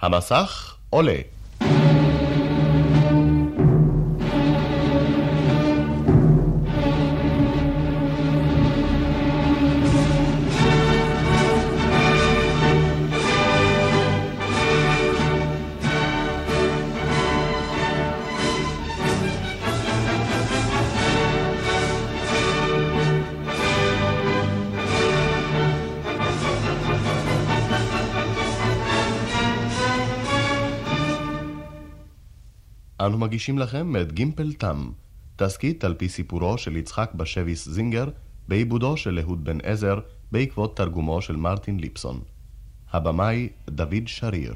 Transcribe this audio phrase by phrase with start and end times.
[0.00, 1.16] המסך עולה.
[33.30, 34.90] מגישים לכם את גימפל תם,
[35.36, 38.08] תסכית על פי סיפורו של יצחק בשביס זינגר,
[38.48, 39.98] בעיבודו של אהוד בן עזר,
[40.32, 42.20] בעקבות תרגומו של מרטין ליפסון.
[42.92, 44.54] הבמאי דוד שריר.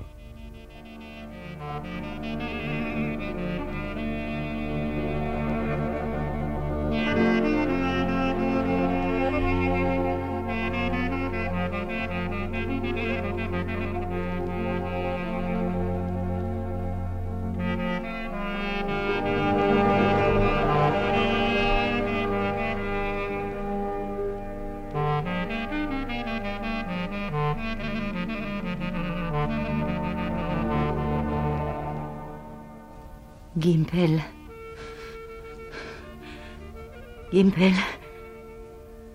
[37.35, 37.71] גימפל,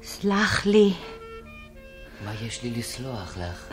[0.03, 0.93] סלח לי.
[2.25, 3.67] מה יש לי לסלוח לך?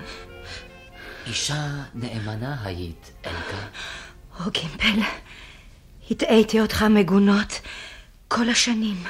[1.26, 3.66] אישה נאמנה היית, אלקה.
[4.40, 5.00] או, גימפל,
[6.10, 7.60] הטעיתי אותך מגונות
[8.28, 9.04] כל השנים.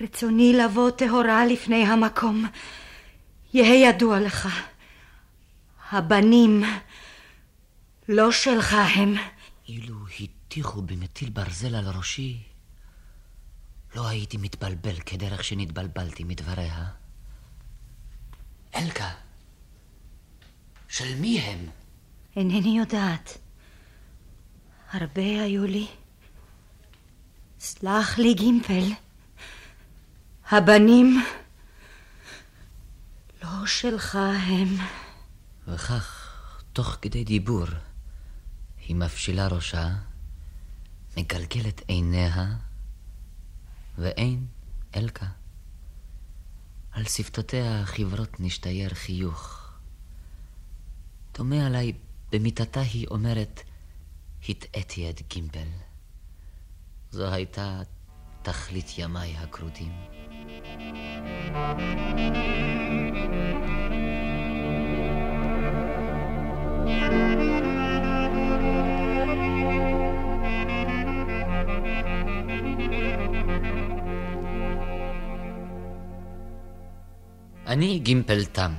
[0.00, 2.46] רצוני לבוא טהורה לפני המקום.
[3.54, 4.48] יהא ידוע לך,
[5.90, 6.64] הבנים
[8.08, 9.14] לא שלך הם.
[9.68, 12.51] אילו הטיחו במטיל ברזל על ראשי,
[13.94, 16.84] לא הייתי מתבלבל כדרך שנתבלבלתי מדבריה.
[18.74, 19.10] אלקה,
[20.88, 21.66] של מי הם?
[22.36, 23.38] אינני יודעת.
[24.92, 25.86] הרבה היו לי.
[27.60, 28.92] סלח לי, גימפל.
[30.50, 31.24] הבנים
[33.42, 34.76] לא שלך הם.
[35.68, 36.32] וכך,
[36.72, 37.66] תוך כדי דיבור,
[38.86, 39.88] היא מפשילה ראשה,
[41.16, 42.46] מגלגלת עיניה,
[43.98, 44.46] ואין
[44.96, 45.26] אלקה.
[46.92, 49.72] על שפתותיה החברות נשתייר חיוך.
[51.34, 51.92] דומה עליי,
[52.32, 53.60] במיטתה היא אומרת,
[54.48, 55.68] הטעיתי את גימבל.
[57.10, 57.82] זו הייתה
[58.42, 59.92] תכלית ימיי הקרודים.
[66.94, 67.61] thank you
[77.72, 78.74] אני גימפל תם.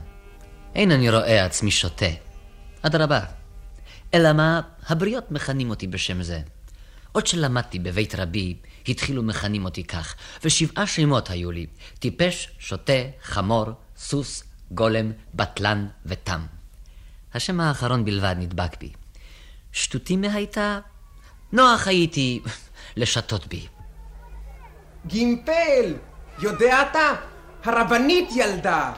[0.75, 2.05] אין אני רואה עצמי שותה.
[2.81, 3.19] אדרבה.
[4.13, 6.41] אלא מה, הבריות מכנים אותי בשם זה.
[7.11, 8.55] עוד שלמדתי בבית רבי,
[8.87, 11.65] התחילו מכנים אותי כך, ושבעה שמות היו לי,
[11.99, 12.93] טיפש, שוטה,
[13.23, 13.65] חמור,
[13.97, 16.45] סוס, גולם, בטלן ותם.
[17.33, 18.91] השם האחרון בלבד נדבק בי.
[19.71, 20.79] שטותי מהייתה,
[21.51, 22.39] נוח הייתי
[22.97, 23.67] לשתות בי.
[25.07, 25.93] גימפל,
[26.39, 27.32] יודע אתה?
[27.63, 28.91] הרבנית ילדה.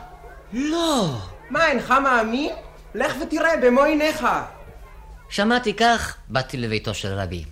[0.54, 1.18] לא.
[1.50, 2.54] מה, אינך מאמין?
[2.96, 4.26] לך ותראה במו עיניך.
[5.30, 7.46] שמעתי כך, באתי לביתו של רבי.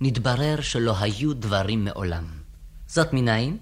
[0.00, 2.24] נתברר שלא היו דברים מעולם.
[2.86, 3.56] זאת מניין?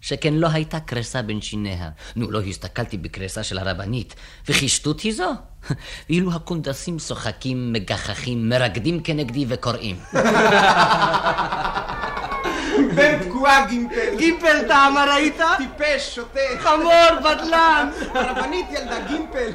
[0.00, 1.90] שכן לא הייתה קרסה בין שיניה.
[2.16, 4.14] נו, לא הסתכלתי בקרסה של הרבנית,
[4.48, 5.30] וכי שטות היא זו.
[6.10, 9.96] ואילו הקונדסים שוחקים, מגחכים, מרקדים כנגדי וקוראים.
[12.96, 14.16] בן תקועה גימפל.
[14.18, 15.40] גימפל טעמה ראית?
[15.56, 16.40] טיפש, שותה.
[16.58, 17.90] חמור, בטלן.
[18.14, 19.50] הרבנית ילדה גימפל.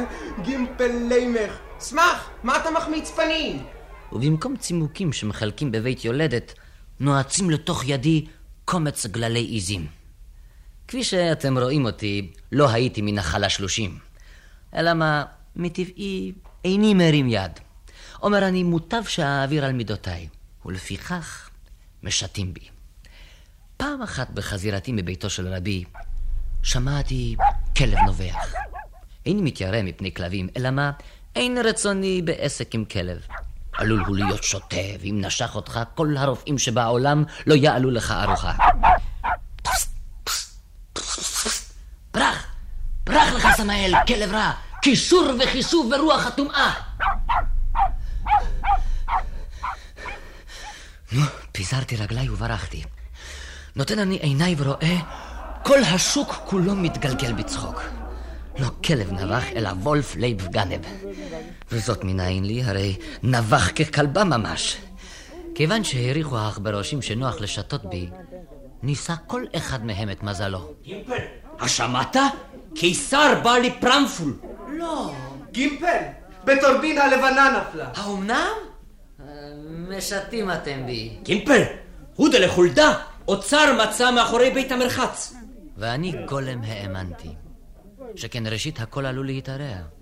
[0.44, 1.52] גימפל לימך.
[1.80, 3.62] שמח, מה אתה מחמיץ פנים?
[4.12, 6.54] ובמקום צימוקים שמחלקים בבית יולדת,
[7.00, 8.24] נועצים לתוך ידי
[8.66, 9.86] קומץ גללי עיזים.
[10.88, 13.98] כפי שאתם רואים אותי, לא הייתי מן החלשלושים.
[14.74, 15.24] אלא מה,
[15.56, 16.32] מטבעי
[16.64, 17.52] איני מרים יד.
[18.22, 20.28] אומר אני, מוטב שאעביר על מידותיי,
[20.64, 21.50] ולפיכך
[22.02, 22.68] משתים בי.
[23.76, 25.84] פעם אחת בחזירתי מביתו של רבי,
[26.62, 27.36] שמעתי
[27.76, 28.54] כלב נובח.
[29.26, 30.90] איני מתיירא מפני כלבים, אלא מה,
[31.36, 33.26] אין רצוני בעסק עם כלב.
[33.76, 38.52] עלול הוא להיות שוטה, ואם נשך אותך, כל הרופאים שבעולם לא יעלו לך ארוחה.
[42.14, 42.46] ברח!
[43.04, 44.52] ברח לך, סמאל, כלב רע!
[44.82, 46.72] קישור וחישוב ורוח הטומאה!
[51.12, 51.22] נו,
[51.52, 52.82] פיזרתי רגליי וברחתי.
[53.76, 54.96] נותן אני עיניי ורואה,
[55.62, 57.82] כל השוק כולו מתגלגל בצחוק.
[58.58, 60.80] לא כלב נבח, אלא וולף לייב גנב.
[61.70, 64.76] וזאת מנין לי, הרי נבח ככלבה ממש.
[65.54, 68.08] כיוון שהעריכו העכברושים שנוח לשטות בי,
[68.82, 70.72] ניסה כל אחד מהם את מזלו.
[70.82, 71.18] גימפל,
[71.60, 72.16] השמעת?
[72.74, 74.36] קיסר בא לפרמפול.
[74.68, 75.12] לא.
[75.52, 76.02] גימפל,
[76.44, 77.90] בטורבין הלבנה נפלה.
[77.94, 78.52] האומנם?
[79.88, 81.18] משטים אתם בי.
[81.22, 81.62] גימפל,
[82.14, 82.94] הודה לחולדה,
[83.28, 85.34] אוצר מצא מאחורי בית המרחץ.
[85.76, 87.28] ואני גולם האמנתי.
[88.16, 89.95] שכן ראשית הכל עלול להתערע.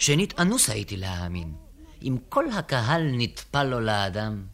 [0.00, 1.52] שנית, אנוס הייתי להאמין.
[2.02, 4.44] אם כל הקהל נטפל לו לאדם,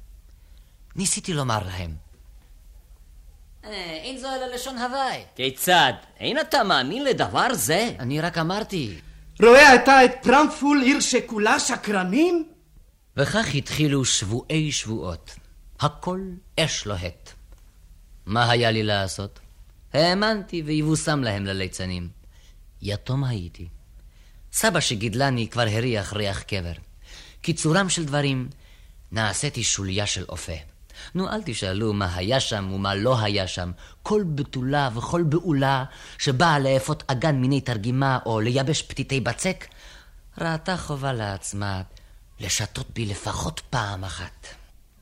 [0.96, 1.94] ניסיתי לומר להם.
[3.64, 3.70] "אה,
[4.02, 5.22] אין זו אלא לשון הוואי.
[5.37, 5.93] כיצד?
[6.20, 7.90] אין אתה מאמין לדבר זה?
[7.98, 8.94] אני רק אמרתי.
[9.43, 12.48] רואה אתה את פרמפול, עיר שכולה שקרנים?
[13.16, 15.34] וכך התחילו שבועי שבועות.
[15.81, 16.20] הכל
[16.60, 17.31] אש לוהט.
[18.26, 19.40] מה היה לי לעשות?
[19.93, 22.08] האמנתי ויבושם להם לליצנים.
[22.82, 23.69] יתום הייתי.
[24.56, 26.73] סבא שגידלני כבר הריח ריח קבר.
[27.41, 28.49] קיצורם של דברים,
[29.12, 30.53] נעשיתי שוליה של אופה.
[31.14, 33.70] נו, אל תשאלו מה היה שם ומה לא היה שם.
[34.03, 35.85] כל בתולה וכל בעולה
[36.19, 39.67] שבאה לאפות אגן מיני תרגימה או לייבש פתיתי בצק,
[40.38, 41.82] ראתה חובה לעצמה
[42.41, 44.47] לשתות בי לפחות פעם אחת.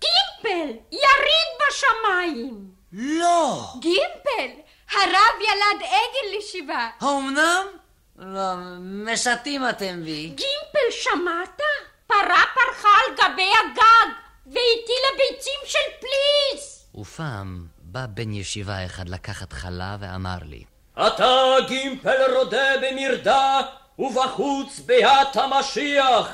[0.01, 2.71] גימפל, יריד בשמיים.
[2.93, 3.73] לא!
[3.81, 4.61] גימפל,
[4.93, 6.91] הרב ילד עגל לשבעה.
[7.01, 7.84] האומנם?
[8.19, 10.27] לא, משתים אתם בי.
[10.27, 11.61] גימפל, שמעת?
[12.07, 14.15] פרה פרחה על גבי הגג
[14.47, 16.87] והטילה ביצים של פליס.
[16.95, 20.65] ופעם בא בן ישיבה אחד לקחת חלה ואמר לי,
[21.07, 23.61] אתה גימפל רודה במרדה,
[23.99, 26.29] ובחוץ ביאת המשיח,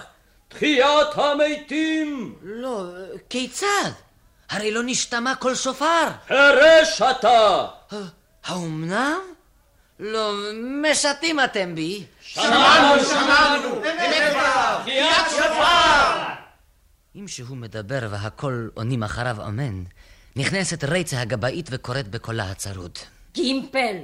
[0.49, 2.39] תחיית המתים.
[2.43, 2.85] לא,
[3.31, 3.91] כיצד?
[4.51, 6.09] הרי לא נשתמע כל שופר.
[6.29, 7.67] חירש אתה!
[8.45, 9.21] האומנם?
[10.01, 10.33] לא,
[10.83, 12.05] משתים אתם בי.
[12.21, 13.81] שמענו, שמענו!
[14.83, 16.23] תחיית שופר!
[17.17, 19.83] אם שהוא מדבר והכל עונים אחריו אמן,
[20.37, 22.99] נכנסת רצה הגבאית וקוראת בקולה הצרוד.
[23.35, 23.97] גימפל,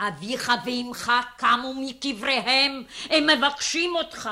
[0.00, 4.30] אביך ואמך קמו מקבריהם, הם מבקשים אותך.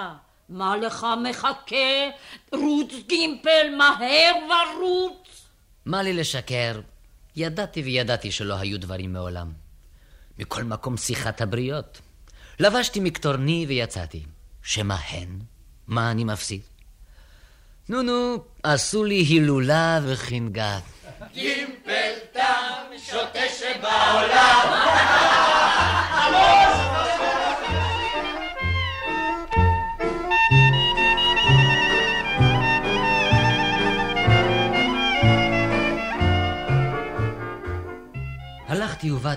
[0.48, 2.10] מה לך מחכה?
[2.52, 5.46] רוץ גימפל, מהר ורוץ.
[5.86, 6.80] מה לי לשקר?
[7.36, 9.59] ידעתי וידעתי שלא היו דברים מעולם.
[10.40, 12.00] מכל מקום שיחת הבריות.
[12.58, 14.22] לבשתי מקטורני ויצאתי.
[14.62, 15.38] שמה הן?
[15.86, 16.60] מה אני מפסיד?
[17.88, 20.82] נו נו, עשו לי הילולה וחנגת.
[23.12, 23.39] הלכתי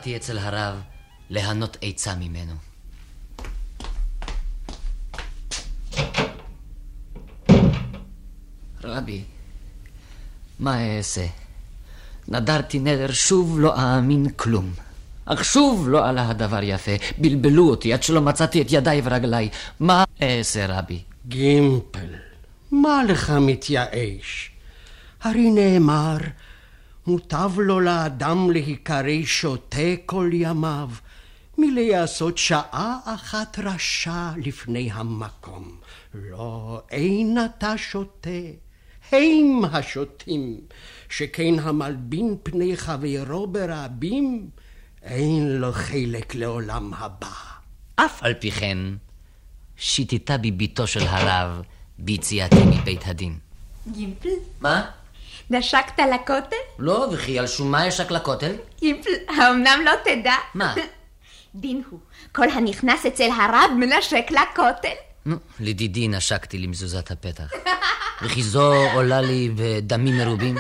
[0.03, 0.81] ובאתי אצל הרב
[1.29, 2.53] ליהנות עצה ממנו.
[8.83, 9.23] רבי,
[10.59, 11.25] מה אעשה?
[12.27, 14.73] נדרתי נדר, שוב לא אאמין כלום.
[15.25, 19.49] אך שוב לא עלה הדבר יפה, בלבלו אותי עד שלא מצאתי את ידיי ורגליי.
[19.79, 21.03] מה אעשה, רבי?
[21.27, 22.15] גימפל,
[22.71, 24.51] מה לך מתייאש?
[25.21, 26.17] הרי נאמר,
[27.07, 30.89] מוטב לו לאדם להיקרא שוטה כל ימיו,
[31.57, 35.77] מלעשות שעה אחת רשע לפני המקום.
[36.13, 38.29] לא, אין אתה שוטה,
[39.11, 40.57] הם השותים,
[41.09, 44.49] שכן המלבין פני חברו ברבים,
[45.01, 47.27] אין לו חלק לעולם הבא.
[47.95, 48.77] אף על פי כן,
[49.77, 51.61] שיטטה בי בתו של הרב
[51.99, 53.37] ביציאתי מבית הדין.
[53.91, 54.29] גימפל,
[54.61, 54.91] מה?
[55.53, 56.55] נשקת לכותל?
[56.79, 58.55] לא, וכי על שום מה ישק לכותל?
[59.27, 60.35] האמנם לא תדע?
[60.53, 60.75] מה?
[61.55, 61.99] דין הוא,
[62.31, 64.95] כל הנכנס אצל הרב מנשק לכותל.
[65.25, 67.51] נו, לדידי נשקתי למזוזת הפתח.
[68.21, 70.57] וכי זו עולה לי בדמים מרובים.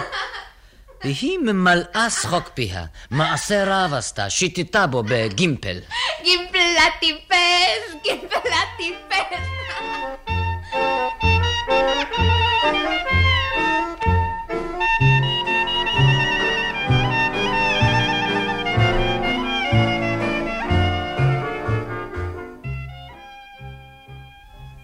[1.03, 2.85] והיא ממלאה שחוק פיה.
[3.11, 5.79] מעשה רב עשתה, שיטטה בו בגימפל.
[6.23, 9.37] גימפל הטיפש, גימפל הטיפש.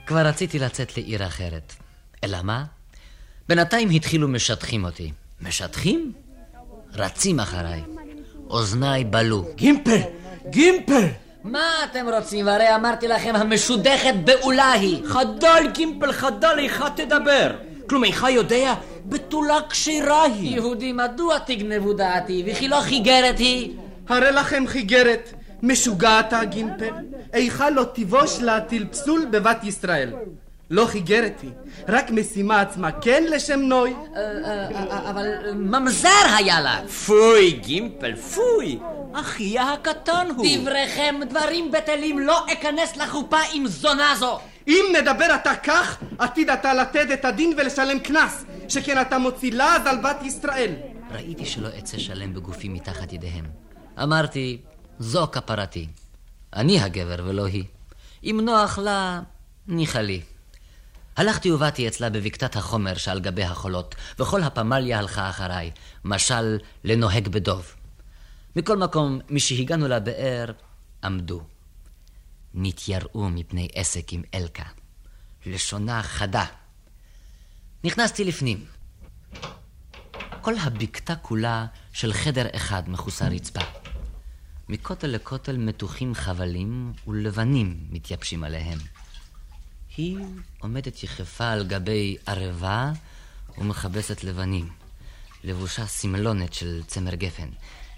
[0.10, 1.74] כבר רציתי לצאת לעיר אחרת.
[2.24, 2.64] אלא מה?
[3.50, 5.12] בינתיים התחילו משטחים אותי.
[5.42, 6.12] משטחים?
[6.94, 7.82] רצים אחריי.
[8.50, 9.46] אוזניי בלו.
[9.56, 10.00] גימפל!
[10.50, 11.08] גימפל!
[11.44, 12.48] מה אתם רוצים?
[12.48, 15.06] הרי אמרתי לכם, המשודכת בעולה היא.
[15.06, 17.56] חדל גימפל חדל איכה תדבר.
[17.90, 18.74] כלום איכה יודע?
[19.06, 20.56] בתולה כשירה היא.
[20.56, 22.44] יהודי, מדוע תגנבו דעתי?
[22.48, 23.72] וכי לא חיגרת היא?
[24.08, 26.94] הרי לכם חיגרת, משוגע אתה, גימפל?
[27.34, 30.14] איכה לא תיבוש להטיל פסול בבת ישראל.
[30.72, 31.50] לא חיגרתי,
[31.88, 33.94] רק משימה עצמה כן לשם נוי.
[34.90, 36.80] אבל ממזר היה לה.
[37.06, 38.80] פוי, גימפל, פוי!
[39.14, 40.46] אחיה הקטן הוא.
[40.62, 44.40] דבריכם דברים בטלים, לא אכנס לחופה עם זונה זו.
[44.68, 49.86] אם נדבר אתה כך, עתיד אתה לתת את הדין ולשלם קנס, שכן אתה מוציא לעז
[49.86, 50.72] על בת ישראל.
[51.12, 53.46] ראיתי שלא אצא שלם בגופי מתחת ידיהם.
[54.04, 54.62] אמרתי,
[55.00, 55.88] זו כפרתי.
[56.54, 57.64] אני הגבר ולא היא.
[58.24, 59.22] אם נוח לה,
[59.68, 60.22] ניחא לי.
[61.18, 65.72] הלכתי ובאתי אצלה בבקתת החומר שעל גבי החולות, וכל הפמליה הלכה אחריי,
[66.06, 67.74] משל לנוהג בדוב.
[68.56, 70.52] מכל מקום, משהגענו לבאר,
[71.04, 71.42] עמדו.
[72.54, 74.64] נתייראו מפני עסק עם אלקה.
[75.46, 76.46] לשונה חדה.
[77.84, 78.66] נכנסתי לפנים.
[80.42, 83.79] כל הבקתה כולה של חדר אחד מכוסה רצפה.
[84.70, 88.78] מכותל לכותל מתוחים חבלים ולבנים מתייבשים עליהם.
[89.98, 90.18] היא
[90.60, 92.92] עומדת יחפה על גבי ערבה
[93.58, 94.70] ומכבסת לבנים.
[95.44, 97.50] לבושה סמלונת של צמר גפן.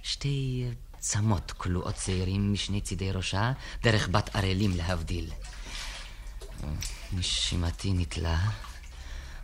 [0.04, 0.66] שתי
[1.00, 3.52] צמות כלואות צעירים משני צידי ראשה,
[3.84, 5.30] דרך בת ערלים להבדיל.
[7.14, 8.40] נשימתי נתלה.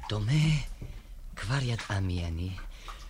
[0.10, 0.50] דומה,
[1.36, 2.50] כבר ידעה מי אני,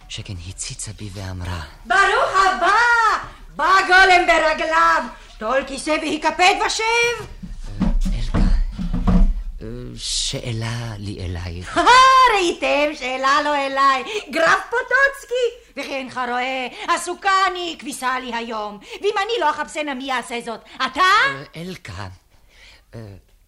[0.09, 2.96] שכן הציצה בי ואמרה, ברוך הבא!
[3.57, 5.03] בא גולם ברגליו!
[5.37, 7.25] טול כיסא והיכפד ושב!
[9.61, 11.79] אה, שאלה לי אלייך.
[12.33, 15.71] ראיתם שאלה לא אליי, גרף פוטוצקי!
[15.77, 18.79] וכי אינך רואה, עסוקה אני, כביסה לי היום.
[19.01, 20.59] ואם אני לא אחפשנה מי יעשה זאת?
[20.75, 21.01] אתה?
[21.01, 22.07] אה, אלקה,
[22.95, 22.99] אה,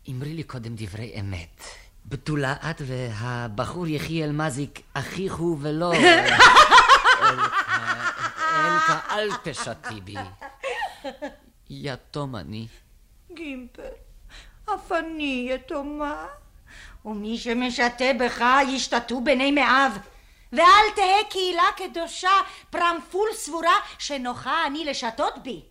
[0.09, 1.63] אמרי לי קודם דברי אמת.
[2.05, 5.93] בתולה את והבחור יחיאל מזיק אחיך הוא ולא...
[8.79, 10.15] אלקה, אל תשתי בי.
[11.69, 12.67] יתום אני.
[13.33, 13.83] גימפל,
[14.65, 16.25] אף אני יתומה.
[17.05, 19.97] ומי שמשתה בך ישתתו בני מאב.
[20.53, 22.31] ואל תהא קהילה קדושה,
[22.69, 25.61] פרמפול סבורה, שנוחה אני לשתות בי.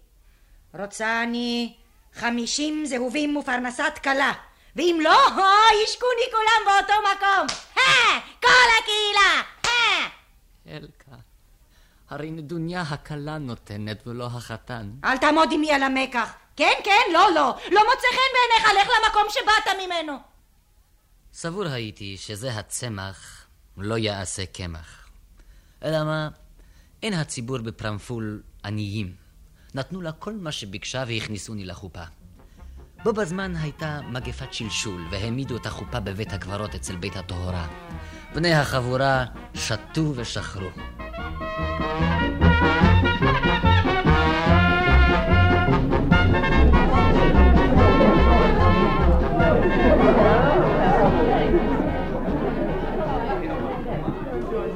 [0.74, 1.74] רוצה אני
[2.14, 4.32] חמישים זהובים ופרנסת כלה,
[4.76, 5.18] ואם לא,
[5.84, 7.46] ישכוני כולם באותו מקום.
[8.42, 9.42] כל הקהילה!
[10.68, 11.16] אלקה,
[12.10, 14.90] הרי נדוניה הכלה נותנת ולא החתן.
[15.04, 16.32] אל תעמוד עמי על המקח.
[16.56, 17.58] כן, כן, לא, לא.
[17.70, 20.12] לא מוצא חן בעיניך, לך למקום שבאת ממנו.
[21.32, 23.46] סבור הייתי שזה הצמח
[23.76, 25.08] לא יעשה קמח.
[25.84, 26.28] אלא מה,
[27.02, 29.14] אין הציבור בפרמפול עניים.
[29.74, 32.04] נתנו לה כל מה שביקשה והכניסוני לחופה.
[33.04, 37.68] בו בזמן הייתה מגפת שלשול, והעמידו את החופה בבית הקברות אצל בית הטהרה.
[38.34, 40.68] בני החבורה שתו ושחרו.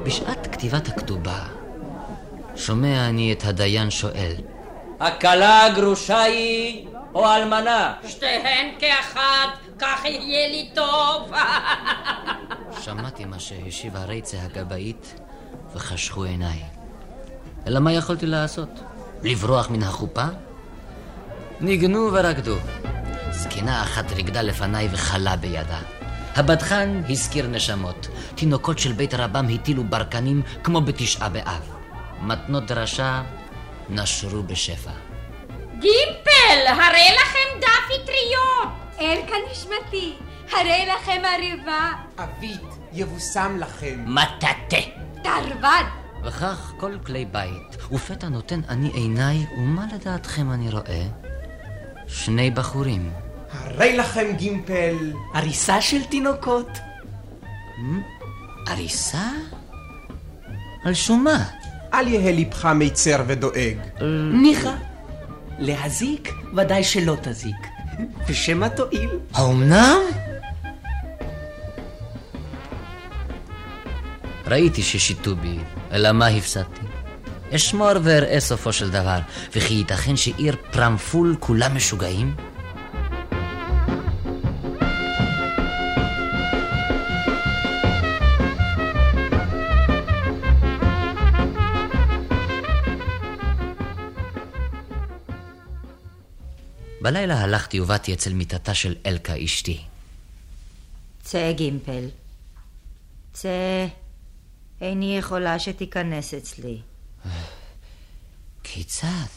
[0.04, 1.44] בשעת כתיבת הכתובה,
[2.56, 4.34] שומע אני את הדיין שואל,
[5.00, 7.94] הכלה הגרושה היא או אלמנה?
[8.08, 9.46] שתיהן כאחד,
[9.82, 11.32] כך יהיה לי טוב.
[12.80, 15.20] שמעתי מה שהשיבה רייצה הגבאית,
[15.74, 16.62] וחשכו עיניי.
[17.66, 18.68] אלא מה יכולתי לעשות?
[19.22, 20.24] לברוח מן החופה?
[21.60, 22.56] ניגנו ורקדו.
[23.30, 25.78] זקנה אחת רקדה לפניי וחלה בידה.
[26.36, 28.08] הבדחן הזכיר נשמות.
[28.34, 31.68] תינוקות של בית רבם הטילו ברקנים כמו בתשעה באב.
[32.20, 33.22] מתנות דרשה
[33.88, 34.90] נשרו בשפע.
[35.78, 38.81] גימפל, הרי לכם דף אטריות.
[39.00, 40.14] אלקה נשמתי,
[40.52, 42.60] הרי לכם ערבה, אבית,
[42.92, 44.04] יבושם לכם.
[44.06, 44.90] מטאטה.
[45.22, 45.86] תרווד.
[46.24, 51.06] וכך כל כלי בית, ופתע נותן אני עיניי, ומה לדעתכם אני רואה?
[52.06, 53.10] שני בחורים.
[53.52, 55.12] הרי לכם גימפל.
[55.34, 56.68] עריסה של תינוקות.
[58.66, 59.28] עריסה?
[60.84, 61.44] על שום מה?
[61.94, 63.78] אל יהא ליבך מיצר ודואג.
[64.32, 64.74] ניחא.
[65.58, 67.71] להזיק, ודאי שלא תזיק.
[68.28, 69.10] ושמא תועיל.
[69.34, 69.98] האומנם?
[74.46, 75.58] ראיתי ששיתו בי,
[75.92, 76.86] אלא מה הפסדתי?
[77.54, 79.18] אשמור ואראה סופו של דבר,
[79.56, 82.36] וכי ייתכן שעיר פרמפול כולם משוגעים?
[97.02, 99.80] בלילה הלכתי ובאתי אצל מיטתה של אלקה אשתי.
[101.22, 102.04] צא, גימפל.
[103.32, 103.86] צא.
[104.80, 106.78] איני יכולה שתיכנס אצלי.
[108.62, 109.30] כיצד?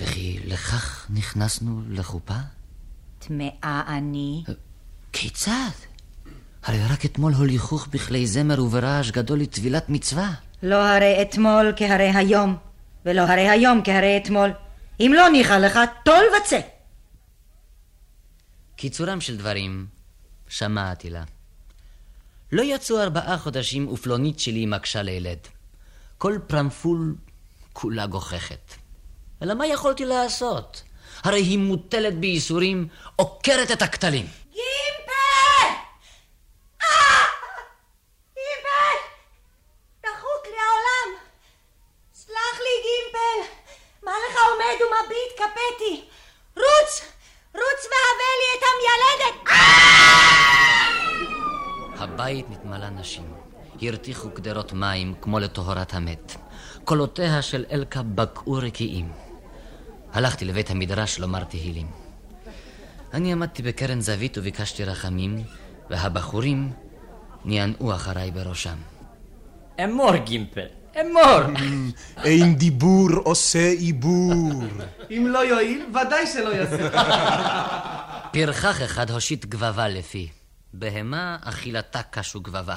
[0.00, 2.34] וכי לכך נכנסנו לחופה?
[3.18, 4.44] טמאה אני.
[5.12, 5.70] כיצד?
[6.62, 10.30] הרי רק אתמול הוליכוך בכלי זמר וברעש גדול לטבילת מצווה.
[10.62, 12.56] לא הרי אתמול כהרי היום,
[13.06, 14.50] ולא הרי היום כהרי אתמול.
[15.00, 16.60] אם לא ניחא לך, טול וצא.
[18.76, 19.86] קיצורם של דברים,
[20.48, 21.24] שמעתי לה.
[22.52, 25.38] לא יצאו ארבעה חודשים ופלונית שלי מקשה לילד.
[26.18, 27.14] כל פרמפול
[27.72, 28.74] כולה גוחכת.
[29.42, 30.82] אלא מה יכולתי לעשות?
[31.24, 34.26] הרי היא מוטלת בייסורים, עוקרת את הכתלים.
[34.52, 35.74] גימפל!
[36.82, 37.24] אה!
[38.34, 38.96] גימפל!
[40.02, 41.18] דחוק לי העולם.
[42.14, 43.52] סלח לי, גימפל.
[44.02, 46.04] מה לך עומד ומביט כפתי?
[46.56, 47.02] רוץ!
[47.54, 49.50] רוץ והבא לי את המיילדת!
[52.60, 53.24] נתמלא נשים.
[53.82, 56.36] הרתיחו קדרות מים כמו לטהרת המת.
[56.84, 59.08] קולותיה של אלקה בקעו רקיעים.
[60.12, 61.86] הלכתי לבית המדרש לומר תהילים.
[63.14, 65.42] אני עמדתי בקרן זווית וביקשתי רחמים,
[65.90, 66.72] והבחורים
[67.44, 68.76] נענעו אחריי בראשם.
[69.84, 70.66] אמור, גימפל,
[71.00, 71.40] אמור.
[72.24, 74.62] אין דיבור עושה עיבור.
[75.10, 76.88] אם לא יועיל, ודאי שלא יעשה.
[78.32, 80.39] פרחח אחד הושיט גבבה לפי.
[80.72, 82.76] בהמה אכילתה קש וגבבה.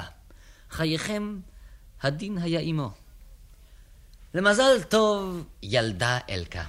[0.70, 1.36] חייכם,
[2.02, 2.90] הדין היה עמו.
[4.34, 6.62] למזל טוב ילדה אלקה,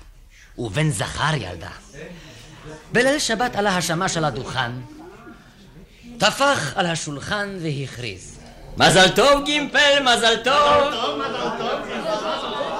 [0.57, 1.71] ובן זכר ילדה.
[2.91, 4.71] בליל שבת עלה השמש על הדוכן,
[6.17, 8.39] טפח על השולחן והכריז.
[8.77, 10.93] מזל טוב, גימפל, מזל טוב.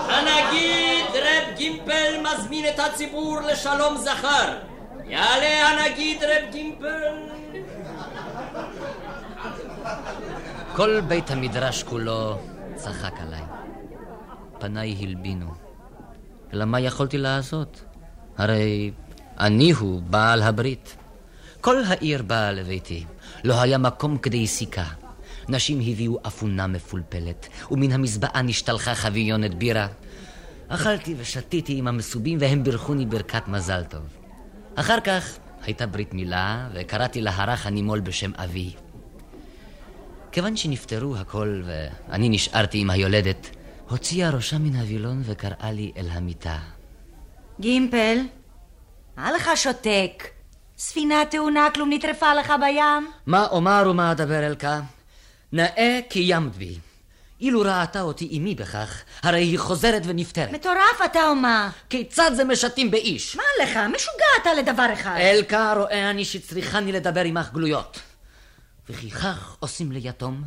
[0.10, 4.58] הנגיד רב גימפל מזמין את הציבור לשלום זכר.
[5.06, 7.45] יעלה הנגיד רב גימפל.
[10.76, 12.40] כל בית המדרש כולו
[12.76, 13.44] צחק עליי.
[14.60, 15.54] פניי הלבינו.
[16.54, 17.84] אלא מה יכולתי לעשות?
[18.38, 18.92] הרי
[19.40, 20.96] אני הוא בעל הברית.
[21.62, 23.06] כל העיר באה לביתי.
[23.44, 24.86] לא היה מקום כדי סיכה.
[25.50, 29.88] נשים הביאו אפונה מפולפלת, ומן המזבעה נשתלחה חביונת בירה.
[30.68, 34.02] אכלתי ושתיתי עם המסובים, והם בירכוני ברכת מזל טוב.
[34.76, 38.74] אחר כך הייתה ברית מילה, וקראתי לה הרך הנימול בשם אבי.
[40.36, 43.50] כיוון שנפטרו הכל ואני נשארתי עם היולדת,
[43.90, 46.58] הוציאה ראשה מן הווילון וקראה לי אל המיטה.
[47.60, 48.18] גימפל,
[49.18, 50.28] מה לך שותק?
[50.78, 53.12] ספינה תאונה כלום נטרפה לך בים?
[53.26, 54.82] מה אומר ומה אדבר אלקה?
[55.52, 56.76] נאה קיימת בי.
[57.42, 60.52] אילו ראתה אותי אמי בכך, הרי היא חוזרת ונפטרת.
[60.52, 61.70] מטורף אתה או מה?
[61.90, 63.36] כיצד זה משתים באיש?
[63.36, 63.78] מה לך?
[63.78, 65.18] משוגע אתה לדבר אחד.
[65.20, 68.00] אלקה רואה אני שצריכני לדבר עמך גלויות.
[68.90, 70.44] וכי כך עושים ליתום?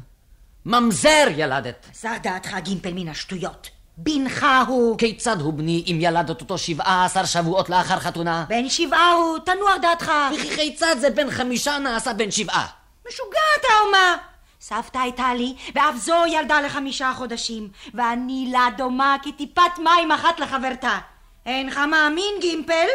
[0.66, 1.86] ממזר ילדת.
[1.92, 3.70] סע דעתך גימפל מן השטויות.
[3.96, 4.98] בנך הוא.
[4.98, 8.44] כיצד הוא בני אם ילדת אותו שבעה עשר שבועות לאחר חתונה?
[8.48, 10.12] בן שבעה הוא, תנוח דעתך.
[10.34, 12.66] וכי כיצד זה בן חמישה נעשה בן שבעה?
[13.08, 14.16] משוגע אתה או מה?
[14.60, 20.98] סבתא הייתה לי, ואף זו ילדה לחמישה חודשים, ואני לה דומה כטיפת מים אחת לחברתה.
[21.46, 22.86] אינך מאמין, גימפל?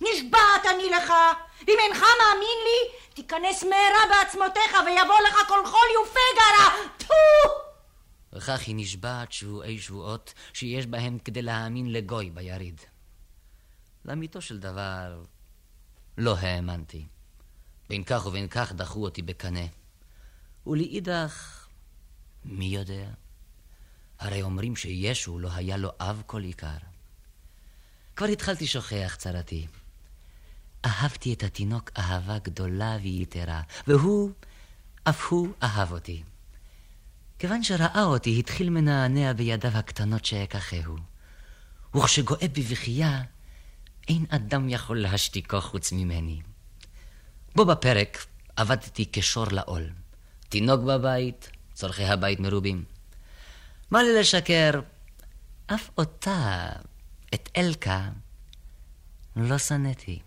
[0.00, 1.12] נשבעת אני לך,
[1.66, 6.90] ואם אינך מאמין לי, תיכנס מהרה בעצמותיך ויבוא לך כל חול יופגרה!
[6.98, 7.50] טו!
[8.32, 12.80] וכך היא נשבעת שבועי שבועות שיש בהם כדי להאמין לגוי ביריד.
[14.04, 15.22] לאמיתו של דבר,
[16.18, 17.06] לא האמנתי.
[17.88, 19.66] בין כך ובין כך דחו אותי בקנה.
[20.66, 21.66] ולאידך,
[22.44, 23.10] מי יודע?
[24.18, 26.76] הרי אומרים שישו לא היה לו אב כל עיקר.
[28.16, 29.66] כבר התחלתי שוכח צרתי.
[30.84, 34.30] אהבתי את התינוק אהבה גדולה ויתרה, והוא,
[35.04, 36.22] אף הוא אהב אותי.
[37.38, 40.96] כיוון שראה אותי, התחיל מנענע בידיו הקטנות שאקחהו.
[41.94, 43.22] וכשגואה בבכייה,
[44.08, 46.40] אין אדם יכול להשתיקו חוץ ממני.
[47.54, 49.90] בו בפרק עבדתי כשור לעול.
[50.48, 52.84] תינוק בבית, צורכי הבית מרובים.
[53.90, 54.80] מה לי לשקר?
[55.66, 56.68] אף אותה,
[57.34, 58.08] את אלקה,
[59.36, 60.20] לא שנאתי.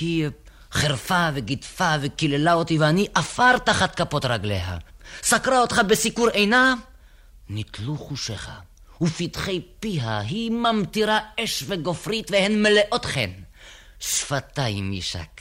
[0.00, 0.28] היא
[0.72, 4.78] חירפה וגידפה וקיללה אותי ואני עפר תחת כפות רגליה.
[5.22, 6.74] סקרה אותך בסיקור עינה,
[7.48, 8.50] נתלו חושיך.
[9.00, 13.30] ופתחי פיה היא ממטירה אש וגופרית והן מלאות חן.
[14.00, 15.40] שפתיים יישק.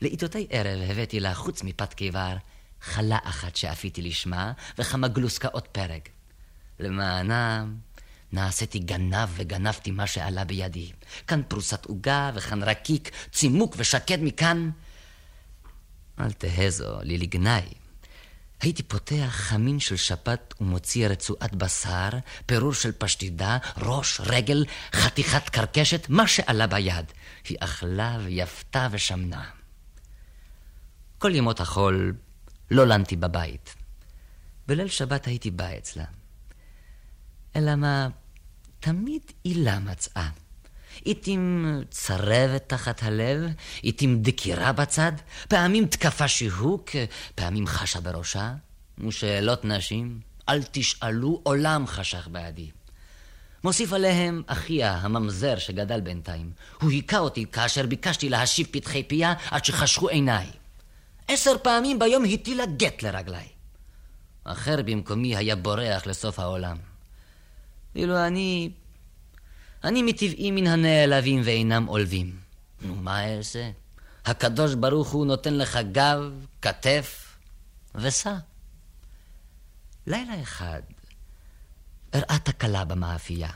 [0.00, 2.36] לעיתותי ערב הבאתי לה, חוץ מפת קיבר,
[2.80, 6.00] חלה אחת שאפיתי לשמה, וכמה גלוסקאות פרג.
[6.80, 7.76] למענם
[8.32, 10.92] נעשיתי גנב וגנבתי מה שעלה בידי.
[11.26, 14.70] כאן פרוסת עוגה וכאן רקיק, צימוק ושקד מכאן.
[16.20, 17.68] אל תהזו לי לגנאי.
[18.60, 22.08] הייתי פותח חמין של שפת ומוציא רצועת בשר,
[22.46, 27.12] פירור של פשטידה, ראש, רגל, חתיכת קרקשת, מה שעלה ביד.
[27.48, 29.44] היא אכלה ויפתה ושמנה.
[31.18, 32.14] כל ימות החול
[32.70, 33.74] לא לנתי בבית.
[34.66, 36.04] בליל שבת הייתי בא אצלה.
[37.56, 38.08] אלא מה,
[38.82, 40.28] תמיד עילה מצאה.
[41.04, 43.40] עיתים צרבת תחת הלב,
[43.82, 45.12] עיתים דקירה בצד,
[45.48, 46.90] פעמים תקפה שיהוק,
[47.34, 48.54] פעמים חשה בראשה.
[48.98, 52.70] ושאלות נשים, אל תשאלו, עולם חשך בעדי.
[53.64, 56.50] מוסיף עליהם אחיה, הממזר שגדל בינתיים.
[56.80, 60.46] הוא היכה אותי כאשר ביקשתי להשיב פתחי פיה עד שחשכו עיניי.
[61.28, 63.48] עשר פעמים ביום הטילה גט לרגליי.
[64.44, 66.91] אחר במקומי היה בורח לסוף העולם.
[67.94, 68.70] ואילו אני
[69.84, 72.36] אני מטבעי מן הנעלבים ואינם עולבים.
[72.82, 73.70] נו, מה אעשה?
[74.24, 77.36] הקדוש ברוך הוא נותן לך גב, כתף
[77.94, 78.34] ושא.
[80.06, 80.80] לילה אחד
[82.12, 83.50] הראה תקלה במאפייה.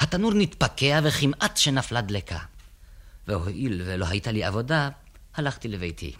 [0.00, 2.38] התנור נתפקע וכמעט שנפלה דלקה.
[3.28, 4.88] והואיל ולא הייתה לי עבודה,
[5.34, 6.12] הלכתי לביתי.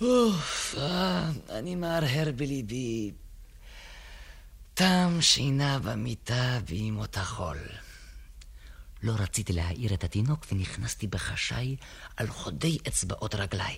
[0.00, 3.12] אוף, אה, אני מהרהר בליבי.
[4.78, 7.58] תם שינה במיטה בימות החול.
[9.02, 11.76] לא רציתי להעיר את התינוק ונכנסתי בחשאי
[12.16, 13.76] על חודי אצבעות רגליי.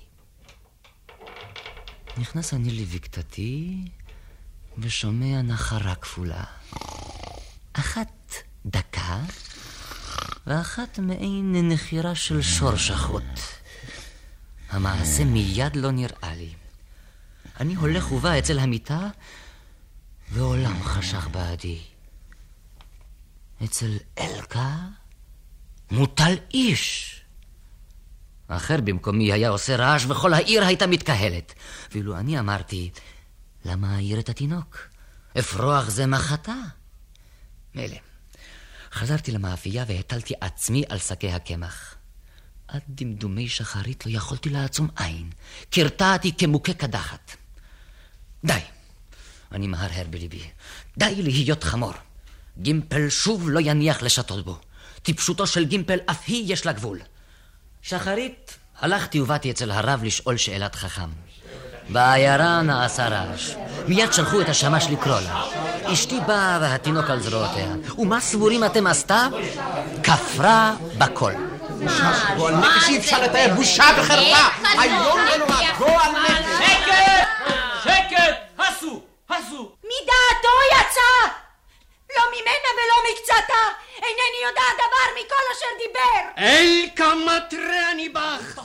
[2.19, 3.85] נכנס אני לבקתתי
[4.79, 6.45] ושומע נחרה כפולה.
[7.73, 8.35] אחת
[8.67, 9.21] דקה
[10.47, 13.41] ואחת מעין נחירה של שור שחוט.
[14.71, 16.55] המעשה מיד לא נראה לי.
[17.61, 19.09] אני הולך ובא אצל המיטה
[20.33, 21.79] ועולם חשך בעדי.
[23.65, 24.77] אצל אלקה
[25.91, 27.17] מוטל איש.
[28.49, 31.55] אחר במקומי היה עושה רעש וכל העיר הייתה מתקהלת.
[31.93, 32.91] ואילו אני אמרתי,
[33.65, 34.79] למה אעיר את התינוק?
[35.39, 36.55] אפרוח זה מחתה.
[37.75, 37.97] מילא.
[38.93, 41.95] חזרתי למאפייה והטלתי עצמי על שקי הקמח.
[42.69, 45.31] עד דמדומי שחרית לא יכולתי לעצום עין.
[45.71, 47.37] קרטעתי כמוכה קדחת.
[48.45, 48.61] די.
[49.53, 50.43] אני מהרהר בליבי.
[50.99, 51.93] די להיות חמור.
[52.59, 54.59] גימפל שוב לא יניח לשתות בו.
[55.03, 56.99] טיפשותו של גימפל אף היא יש לה גבול.
[57.83, 61.09] שחרית, הלכתי ובאתי אצל הרב לשאול שאלת חכם.
[61.89, 63.55] בעיירה נעשה רעש.
[63.89, 65.45] מיד שלחו את השמש לקרוא לה.
[65.93, 67.75] אשתי באה והתינוק על זרועותיה.
[67.99, 69.29] ומה סבורים אתם עשתה?
[70.03, 71.33] כפרה בכל.
[72.37, 74.79] גועל נפש אי אפשר לתאר, בושה וחרפה!
[74.81, 76.45] היום ונורא, גועל נפש!
[76.59, 77.29] שקט!
[77.85, 78.35] שקט!
[78.59, 79.10] הסו!
[79.33, 79.73] הסו!
[79.85, 81.29] מדעתו יצא!
[82.17, 83.63] לא ממנה ולא מקצתה!
[83.97, 86.45] אינני יודעת דבר מכל אשר דיבר!
[86.45, 88.59] אלקה מטרני בך!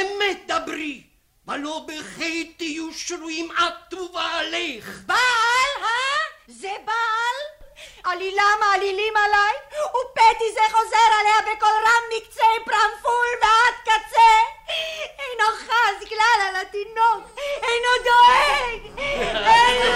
[0.00, 1.02] אמת דברי,
[1.48, 4.86] ולא בחטא תהיו שרויים את ובעלך.
[5.06, 6.18] בעל, אה?
[6.48, 7.38] זה בעל?
[8.04, 14.51] עלילה מעלילים עליי, ופתי זה חוזר עליה בקול רם מקצה פרמפול ועד קצה.
[16.00, 19.92] חס כלל על התינוק, אינו דואג, אינו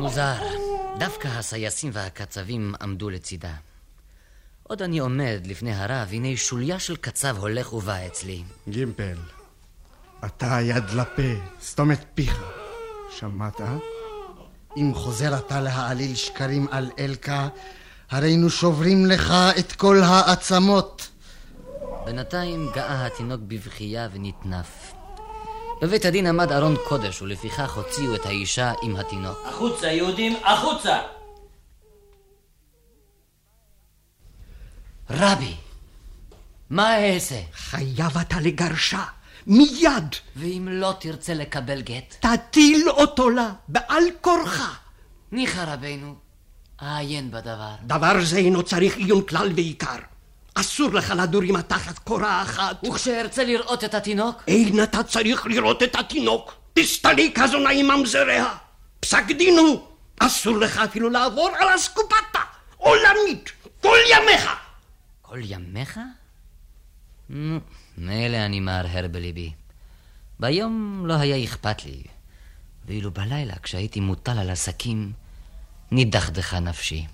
[0.00, 0.42] מוזר,
[0.98, 3.52] דווקא הסייסים והקצבים עמדו לצידה.
[4.62, 8.42] עוד אני עומד לפני הרב, הנה שוליה של קצב הולך ובא אצלי.
[8.68, 9.18] גימפל,
[10.24, 11.22] אתה יד לפה,
[11.62, 12.42] סתום את פיך.
[13.10, 13.60] שמעת?
[14.76, 17.48] אם חוזר אתה להעליל שקרים על אלקה,
[18.10, 21.08] הרינו שוברים לך את כל העצמות.
[22.08, 24.92] בינתיים גאה התינוק בבכייה ונטנף.
[25.82, 29.38] בבית הדין עמד ארון קודש, ולפיכך הוציאו את האישה עם התינוק.
[29.46, 30.98] החוצה, יהודים, החוצה!
[35.10, 35.54] רבי,
[36.70, 37.40] מה אעשה?
[37.52, 39.04] חייב אתה לגרשה,
[39.46, 40.14] מיד.
[40.36, 42.26] ואם לא תרצה לקבל גט?
[42.26, 44.72] תטיל אותו לה, בעל כורחה.
[45.32, 46.14] ניחא רבנו,
[46.82, 47.74] אעיין בדבר.
[47.82, 50.17] דבר זה אינו צריך עיון כלל ועיקר.
[50.60, 52.76] אסור לך לדור עם התחת קורה אחת.
[52.88, 54.42] וכשארצה לראות את התינוק?
[54.48, 56.54] אין אתה צריך לראות את התינוק.
[56.74, 58.54] תסתליק הזונה עם ממזריה.
[59.00, 59.80] פסק דין הוא.
[60.20, 62.40] אסור לך אפילו לעבור על אסקופתה.
[62.76, 63.52] עולמית.
[63.82, 64.50] כל ימיך.
[65.22, 66.00] כל ימיך?
[67.28, 67.60] נו,
[67.98, 69.52] מילא אני מהרהר בליבי.
[70.40, 72.02] ביום לא היה אכפת לי,
[72.86, 75.12] ואילו בלילה, כשהייתי מוטל על עסקים,
[75.90, 77.06] נידחדכה נפשי.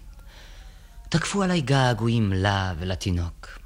[1.14, 3.58] תקפו עליי געגועים לה ולתינוק.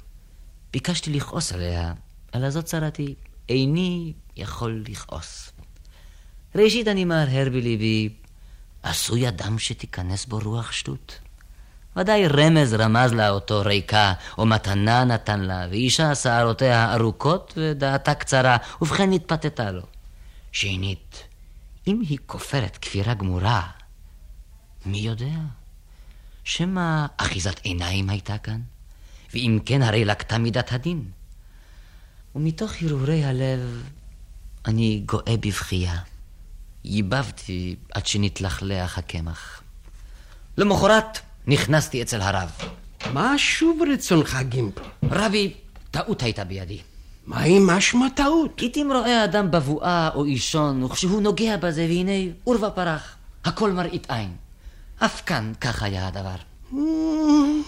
[0.73, 1.93] ביקשתי לכעוס עליה,
[2.31, 3.15] על הזאת צרתי,
[3.49, 5.51] איני יכול לכעוס.
[6.55, 8.09] ראשית אני מהרהר בליבי,
[8.83, 11.19] עשוי אדם שתיכנס בו רוח שטות.
[11.95, 18.57] ודאי רמז רמז לה אותו ריקה, או מתנה נתן לה, ואישה שערותיה ארוכות ודעתה קצרה,
[18.81, 19.83] ובכן התפתתה לו.
[20.51, 21.23] שנית,
[21.87, 23.67] אם היא כופרת כפירה גמורה,
[24.85, 25.58] מי יודע?
[26.43, 28.61] שמא אחיזת עיניים הייתה כאן?
[29.33, 31.03] ואם כן, הרי לקטה מידת הדין.
[32.35, 33.83] ומתוך הרהורי הלב,
[34.65, 35.97] אני גואה בבכייה.
[36.83, 39.61] ייבבתי עד שנתלכלח הקמח.
[40.57, 42.51] למחרת נכנסתי אצל הרב.
[43.13, 44.81] מה שוב רצונך, גימפל?
[45.11, 45.53] רבי,
[45.91, 46.79] טעות הייתה בידי.
[47.25, 48.61] מהי משמע טעות?
[48.61, 53.15] לעתים רואה אדם בבואה או אישון, וכשהוא נוגע בזה, והנה עורבא פרח.
[53.45, 54.35] הכל מראית עין.
[55.05, 56.35] אף כאן כך היה הדבר.
[56.71, 57.63] נו,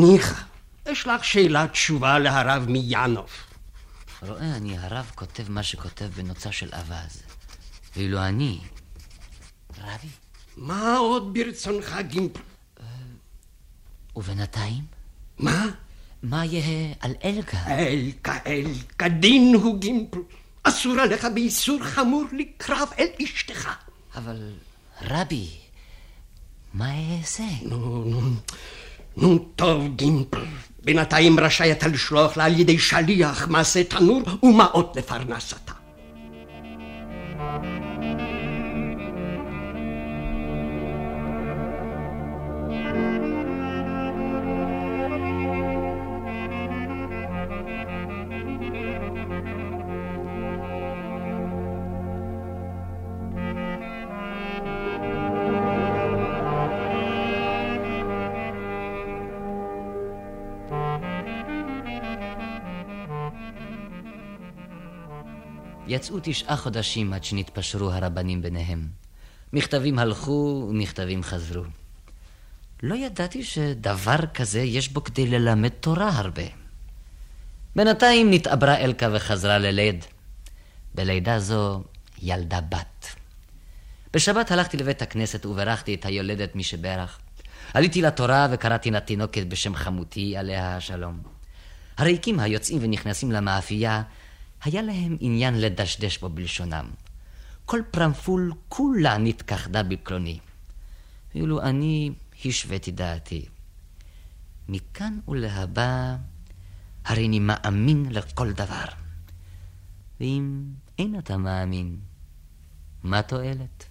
[0.00, 0.42] ניחא.
[0.88, 3.30] יש לך שאלת תשובה להרב מיאנוב.
[4.22, 7.22] רואה אני, הרב כותב מה שכותב בנוצה של אווז.
[7.96, 8.58] ואילו אני...
[9.78, 10.08] רבי.
[10.56, 12.40] מה עוד ברצונך, גימפל?
[14.16, 14.84] ובינתיים?
[15.38, 15.66] מה?
[16.22, 17.58] מה יהא על אלקה?
[17.66, 20.18] אלקה, אלקה, דין הוא גימפל.
[20.62, 23.68] אסור עליך באיסור חמור לקרב אל אשתך.
[24.14, 24.52] אבל
[25.02, 25.65] רבי,
[26.76, 27.42] מה אעשה?
[27.62, 28.20] נו, נו,
[29.16, 30.44] נו, טוב, גימפל.
[30.84, 35.72] בינתיים רשאי אתה לשלוח לה על ידי שליח מעשה תנור ומעות לפרנסתה.
[65.96, 68.88] יצאו תשעה חודשים עד שנתפשרו הרבנים ביניהם.
[69.52, 71.62] מכתבים הלכו ומכתבים חזרו.
[72.82, 76.42] לא ידעתי שדבר כזה יש בו כדי ללמד תורה הרבה.
[77.76, 80.04] בינתיים נתעברה אלקה וחזרה לליד.
[80.94, 81.82] בלידה זו
[82.22, 83.06] ילדה בת.
[84.12, 87.18] בשבת הלכתי לבית הכנסת וברכתי את היולדת משברך.
[87.74, 91.18] עליתי לתורה וקראתי לתינוקת בשם חמותי, עליה השלום.
[91.96, 94.02] הריקים היוצאים ונכנסים למאפייה
[94.64, 96.90] היה להם עניין לדשדש בו בלשונם.
[97.64, 100.38] כל פרמפול כולה נתכחדה בקלוני.
[101.34, 102.12] ואילו אני
[102.44, 103.46] השוויתי דעתי.
[104.68, 106.16] מכאן ולהבא,
[107.04, 108.84] הרי אני מאמין לכל דבר.
[110.20, 110.64] ואם
[110.98, 111.96] אין אתה מאמין,
[113.02, 113.84] מה תועלת?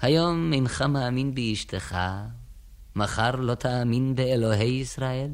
[0.00, 1.96] היום אינך מאמין באשתך,
[2.96, 5.30] מחר לא תאמין באלוהי ישראל.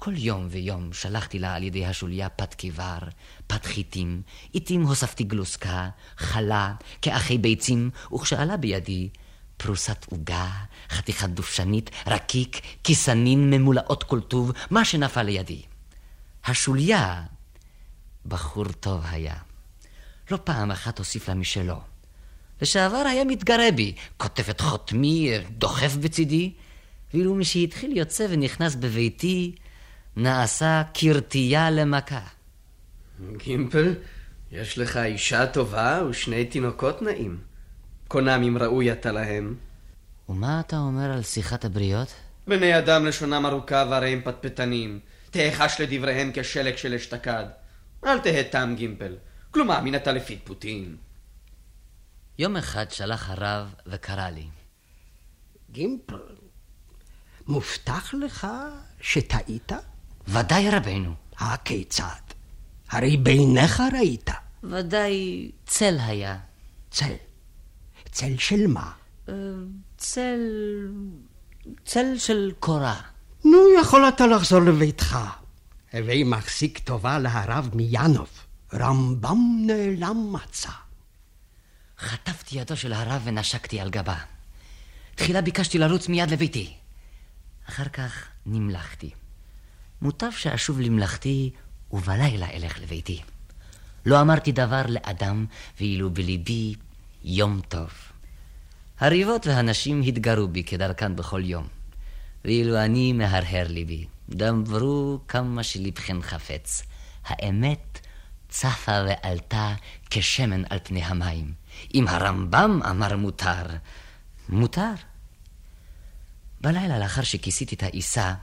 [0.00, 2.98] כל יום ויום שלחתי לה על ידי השוליה פת קיבר,
[3.46, 4.22] פת חיטים,
[4.54, 9.08] עתים הוספתי גלוסקה, חלה, כאחי ביצים, וכשעלה בידי
[9.56, 10.50] פרוסת עוגה,
[10.90, 15.62] חתיכת דופשנית, רקיק, כיסנין ממולאות כל טוב, מה שנפל לידי.
[16.44, 17.22] השוליה,
[18.26, 19.34] בחור טוב היה.
[20.30, 21.80] לא פעם אחת הוסיף לה משלו.
[22.62, 26.52] לשעבר היה מתגרה בי, כותב את חותמי, דוחף בצידי,
[27.14, 29.52] ואילו משהתחיל יוצא ונכנס בביתי,
[30.18, 32.20] נעשה כרתייה למכה.
[33.36, 33.94] גימפל,
[34.52, 37.38] יש לך אישה טובה ושני תינוקות נאים.
[38.08, 39.56] קונם אם ראוי אתה להם.
[40.28, 42.14] ומה אתה אומר על שיחת הבריות?
[42.46, 45.00] בני אדם לשונם ארוכה והרי הם פטפטנים.
[45.30, 47.44] תהחש לדבריהם כשלג של אשתקד.
[48.04, 49.16] אל תהא תם גימפל.
[49.50, 50.96] כלומר, מן אתה לפטפוטין.
[52.38, 54.46] יום אחד שלח הרב וקרא לי.
[55.70, 56.36] גימפל,
[57.46, 58.46] מובטח לך
[59.00, 59.72] שטעית?
[60.28, 61.14] ודאי רבנו.
[61.38, 62.20] הכיצד?
[62.90, 64.30] הרי בעיניך ראית.
[64.62, 66.38] ודאי צל היה.
[66.90, 67.14] צל.
[68.12, 68.92] צל של מה?
[69.96, 70.40] צל...
[71.84, 73.00] צל של קורה.
[73.44, 75.18] נו, יכול אתה לחזור לביתך.
[75.92, 78.28] הווי מחזיק טובה להרב מיאנוב.
[78.74, 80.70] רמב"ם נעלם מצא.
[81.98, 84.16] חטפתי ידו של הרב ונשקתי על גבה.
[85.14, 86.74] תחילה ביקשתי לרוץ מיד לביתי.
[87.68, 89.10] אחר כך נמלכתי.
[90.02, 91.50] מוטב שאשוב למלאכתי
[91.90, 93.22] ובלילה אלך לביתי.
[94.06, 95.46] לא אמרתי דבר לאדם,
[95.80, 96.74] ואילו בליבי
[97.24, 97.90] יום טוב.
[99.00, 101.66] הריבות והנשים התגרו בי כדרכן בכל יום,
[102.44, 106.82] ואילו אני מהרהר ליבי, דברו כמה שלבכן חפץ.
[107.24, 108.00] האמת
[108.48, 109.74] צפה ועלתה
[110.10, 111.52] כשמן על פני המים.
[111.94, 113.66] אם הרמב"ם אמר מותר,
[114.48, 114.92] מותר.
[116.60, 118.34] בלילה לאחר שכיסיתי את העיסה,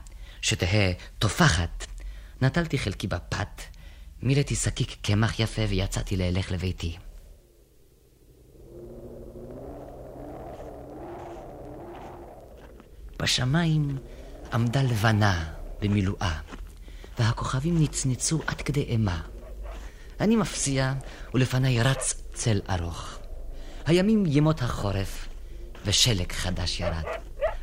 [0.46, 1.86] שתהא טופחת,
[2.42, 3.62] נטלתי חלקי בפת,
[4.22, 6.96] מילאתי שקיק קמח יפה ויצאתי ללך לביתי.
[13.18, 13.98] בשמיים
[14.52, 16.38] עמדה לבנה במילואה,
[17.18, 19.20] והכוכבים נצנצו עד כדי אימה.
[20.20, 20.92] אני מפציע,
[21.34, 23.18] ולפניי רץ צל ארוך.
[23.86, 25.28] הימים ימות החורף,
[25.84, 27.04] ושלג חדש ירד.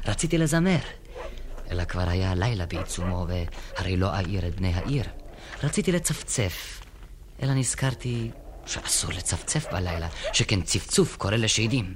[0.06, 0.80] רציתי לזמר,
[1.72, 5.06] אלא כבר היה לילה בעיצומו, והרי לא אעיר את בני העיר.
[5.64, 6.82] רציתי לצפצף,
[7.44, 8.32] אלא נזכרתי
[8.66, 11.94] שאסור לצפצף בלילה, שכן צפצוף קורא לשדים.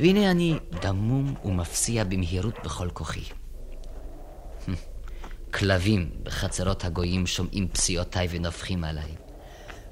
[0.00, 3.24] והנה אני דמום ומפסיע במהירות בכל כוחי.
[5.54, 9.10] כלבים בחצרות הגויים שומעים פסיעותיי ונופחים עליי.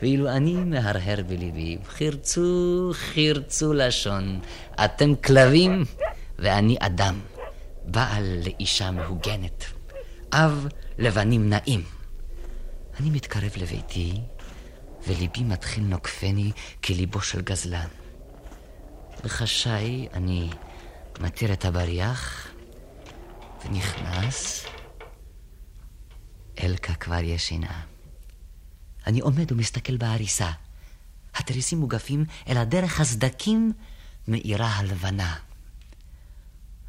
[0.03, 4.41] ואילו אני מהרהר בליבי, חרצו, חרצו לשון,
[4.85, 5.85] אתם כלבים
[6.39, 7.21] ואני אדם,
[7.85, 9.65] בעל לאישה מהוגנת,
[10.33, 10.67] אב
[10.99, 11.85] לבנים נאים.
[13.01, 14.21] אני מתקרב לביתי,
[15.07, 16.53] וליבי מתחיל נוקפני
[16.85, 17.89] כליבו של גזלן.
[19.25, 20.51] בחשאי אני
[21.21, 22.49] מתיר את הבריח,
[23.65, 24.65] ונכנס.
[26.63, 27.81] אלקה כבר ישנה.
[29.07, 30.51] אני עומד ומסתכל בעריסה.
[31.35, 33.73] התריסים מוגפים אל הדרך הסדקים
[34.29, 35.37] מאירה הלבנה.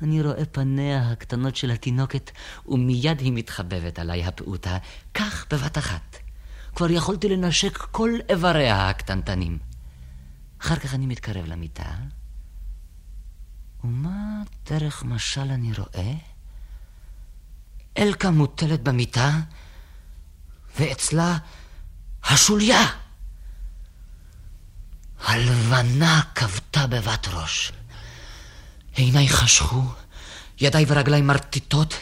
[0.02, 2.32] אני רואה פניה הקטנות של התינוקת,
[2.66, 4.78] ומיד היא מתחבבת עליי הפעוטה,
[5.14, 6.18] כך בבת אחת.
[6.76, 9.58] כבר יכולתי לנשק כל איבריה הקטנטנים.
[10.62, 11.94] אחר כך אני מתקרב למיטה,
[13.84, 16.14] ומה דרך משל אני רואה?
[17.98, 19.32] אלקה מוטלת במיטה,
[20.80, 21.38] ואצלה
[22.24, 22.82] השוליה.
[25.24, 27.72] הלבנה כבתה בבת ראש.
[28.96, 29.84] עיניי חשכו,
[30.60, 31.94] ידיי ורגליי מרטיטות,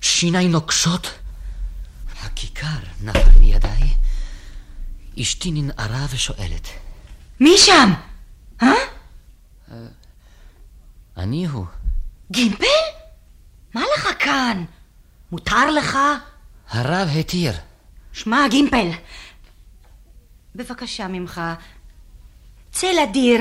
[0.00, 1.10] שיניי נוקשות.
[2.22, 3.96] הכיכר נפל מידיי.
[5.20, 6.68] אשתי ננערה ושואלת.
[7.40, 7.92] מי שם?
[8.62, 8.72] אה?
[11.16, 11.66] אני הוא.
[12.30, 12.64] גימפל?
[13.74, 14.64] מה לך כאן?
[15.32, 15.98] מותר לך?
[16.68, 17.52] הרב התיר.
[18.12, 18.90] שמע, גימפל,
[20.54, 21.40] בבקשה ממך,
[22.72, 23.40] צא לדיר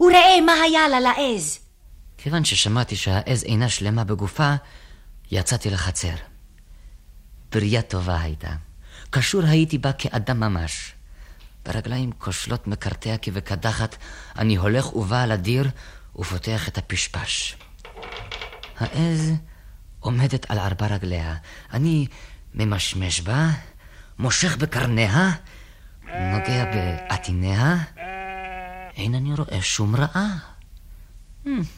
[0.00, 1.58] וראה מה היה לה לעז.
[2.22, 4.54] כיוון ששמעתי שהעז אינה שלמה בגופה,
[5.30, 6.14] יצאתי לחצר.
[7.50, 8.50] פריה טובה הייתה.
[9.10, 10.92] קשור הייתי בה כאדם ממש.
[11.66, 13.96] ברגליים כושלות מקרטע כבקדחת,
[14.38, 15.70] אני הולך ובא על הדיר
[16.16, 17.56] ופותח את הפשפש.
[18.78, 19.32] העז
[20.00, 21.36] עומדת על ארבע רגליה.
[21.72, 22.06] אני
[22.54, 23.48] ממשמש בה,
[24.18, 25.30] מושך בקרניה,
[26.04, 27.76] נוגע בעטיניה,
[28.96, 30.51] אין אני רואה שום רעה.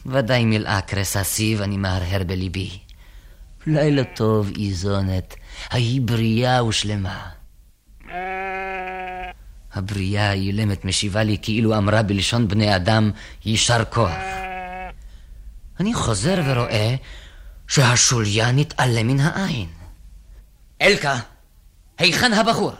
[0.05, 2.79] ודאי מילאה קרס הסיב, אני מהרהר בליבי.
[3.67, 5.35] לילה טוב, איזונת,
[5.69, 7.29] ההיא בריאה ושלמה.
[9.73, 13.11] הבריאה האילמת משיבה לי כאילו אמרה בלשון בני אדם,
[13.45, 14.11] יישר כוח.
[15.79, 16.95] אני חוזר ורואה
[17.67, 19.67] שהשוליה נתעלה מן העין.
[20.81, 21.19] אלקה,
[21.97, 22.71] היכן הבחור?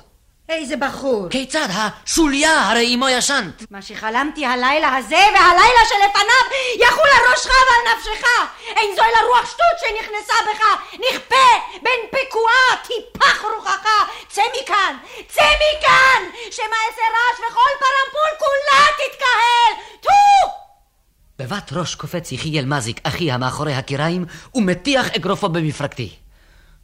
[0.49, 1.27] איזה בחור?
[1.29, 1.67] כיצד?
[1.69, 3.71] השוליה, הרי עמו ישנת.
[3.71, 8.27] מה שחלמתי הלילה הזה והלילה שלפניו יחול על ראשך ועל נפשך.
[8.67, 10.63] אין זו אלא רוח שטות שנכנסה בך.
[10.93, 11.45] נכפה
[11.83, 13.85] בין פקועה טיפח רוחך.
[14.29, 19.99] צא מכאן, צא מכאן, שמא איזה רעש וכל פרמפול כולה תתקהל.
[20.01, 20.49] טו!
[21.39, 26.09] בבת ראש קופץ יחיאל מזיק, אחי המאחורי הקיריים, ומטיח אגרופו במפרקתי.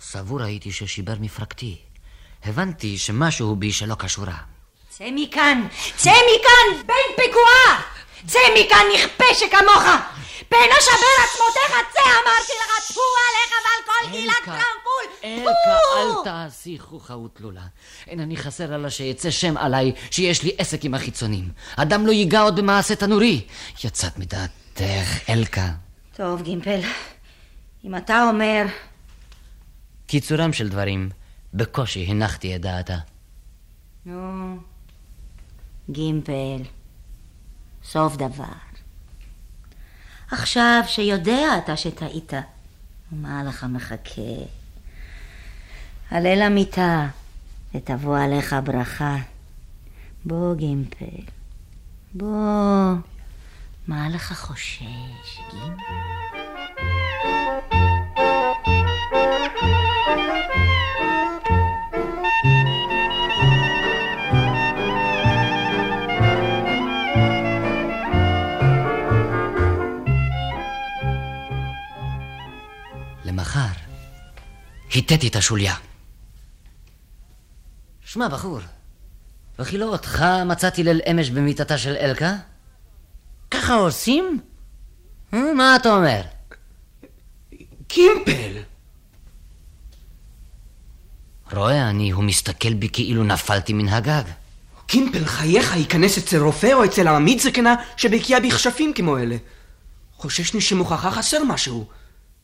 [0.02, 1.91] סבור הייתי ששיבר מפרקתי.
[2.44, 4.36] הבנתי שמשהו בי שלא קשורה.
[4.90, 5.68] צא מכאן!
[5.96, 6.86] צא מכאן!
[6.86, 7.82] בן פגועה!
[8.28, 9.84] צא מכאן נכפה שכמוך!
[10.50, 15.12] פן אשבר עצמותיך, צא אמרתי לך, טפו עליך ועל כל גילת טרמפול!
[15.24, 17.66] אלקה, אל תעשי חוכא ותלולה.
[18.08, 21.50] אין אני חסר אלא שיצא שם עליי שיש לי עסק עם החיצונים.
[21.76, 23.42] אדם לא ייגע עוד במעשה תנורי.
[23.84, 25.70] יצאת מדעתך, אלקה.
[26.16, 26.80] טוב, גימפל,
[27.86, 28.66] אם אתה אומר...
[30.08, 31.10] קיצורם של דברים,
[31.54, 32.98] בקושי הנחתי את דעתה.
[34.06, 34.58] נו,
[35.90, 36.62] גימפל,
[37.84, 38.46] סוף דבר.
[40.32, 42.34] עכשיו שיודע אתה שטעית,
[43.12, 44.22] מה לך מחכה?
[46.12, 47.08] עלה למיטה
[47.76, 49.18] ותבוא עליך ברכה.
[50.26, 51.24] בוא, גימפל,
[52.14, 52.96] בוא.
[53.88, 56.31] מה לך חושש, גימפל?
[74.94, 75.76] היטטי את השוליה.
[78.06, 78.60] שמע, בחור,
[79.60, 82.36] וכי לא אותך מצאתי ליל אמש במיטתה של אלקה?
[83.52, 84.40] ככה עושים?
[85.34, 86.22] אה, מה אתה אומר?
[87.88, 88.58] קימפל!
[91.54, 94.24] רואה אני, הוא מסתכל בי כאילו נפלתי מן הגג.
[94.86, 99.36] קימפל, חייך, ייכנס אצל רופא או אצל עממית זקנה שבקיאה בכשפים כמו אלה.
[100.18, 101.86] חוששני שמוכחה חסר משהו.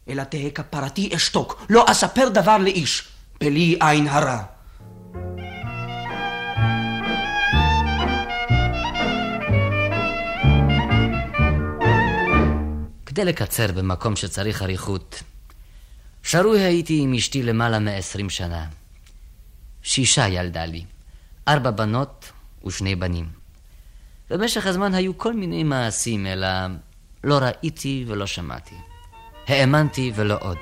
[0.09, 3.07] אלא תהא כפרתי אשתוק, לא אספר דבר לאיש,
[3.39, 4.43] בלי עין הרע.
[13.05, 15.23] כדי לקצר במקום שצריך אריכות,
[16.23, 18.65] שרוי הייתי עם אשתי למעלה מעשרים שנה.
[19.83, 20.85] שישה ילדה לי,
[21.47, 22.31] ארבע בנות
[22.65, 23.25] ושני בנים.
[24.29, 26.47] במשך הזמן היו כל מיני מעשים, אלא
[27.23, 28.75] לא ראיתי ולא שמעתי.
[29.47, 30.57] האמנתי ולא עוד.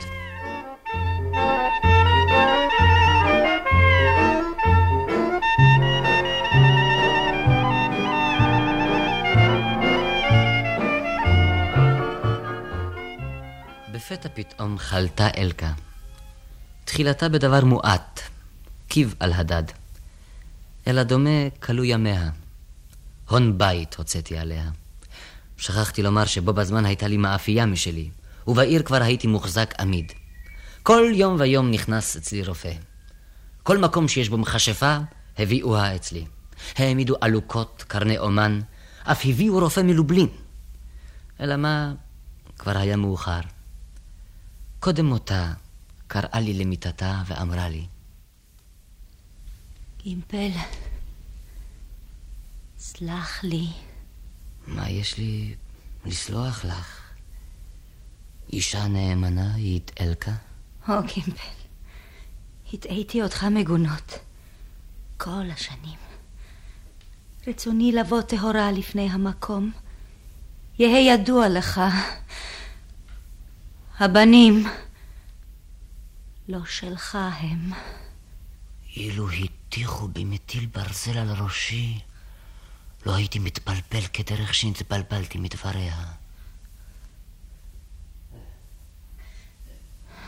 [13.94, 15.72] לפתע פתאום חלתה אלקה.
[16.86, 18.22] תחילתה בדבר מועט,
[18.88, 19.64] קיב על הדד.
[20.88, 22.30] אלא דומה כלו ימיה.
[23.30, 24.70] הון בית הוצאתי עליה.
[25.58, 28.10] שכחתי לומר שבו בזמן הייתה לי מאפייה משלי,
[28.48, 30.12] ובעיר כבר הייתי מוחזק עמיד.
[30.84, 32.74] כל יום ויום נכנס אצלי רופא.
[33.64, 34.98] כל מקום שיש בו מכשפה,
[35.38, 36.26] הביאוה אצלי.
[36.76, 38.60] העמידו עלוקות, קרני אומן,
[39.04, 40.28] אף הביאו רופא מלובלין.
[41.40, 41.94] אלא מה,
[42.58, 43.40] כבר היה מאוחר.
[44.80, 45.54] קודם מותה
[46.08, 47.86] קראה לי למיטתה ואמרה לי,
[50.04, 50.52] גימפל,
[52.78, 53.68] סלח לי.
[54.68, 55.56] מה יש לי
[56.06, 57.05] לסלוח לך?
[58.54, 60.32] אישה נאמנה היא אלקה?
[60.90, 61.56] או, גימפל,
[62.74, 64.20] הטעיתי אותך מגונות
[65.18, 66.00] כל השנים.
[67.48, 69.72] רצוני לבוא טהורה לפני המקום.
[70.80, 71.82] יהא ידוע לך
[74.00, 74.66] הבנים
[76.48, 77.72] לא שלך הם.
[78.96, 82.00] אילו הטיחו בי מטיל ברזל על ראשי,
[83.06, 86.06] לא הייתי מתפלפל כדרך שנתפלפלתי מדבריה.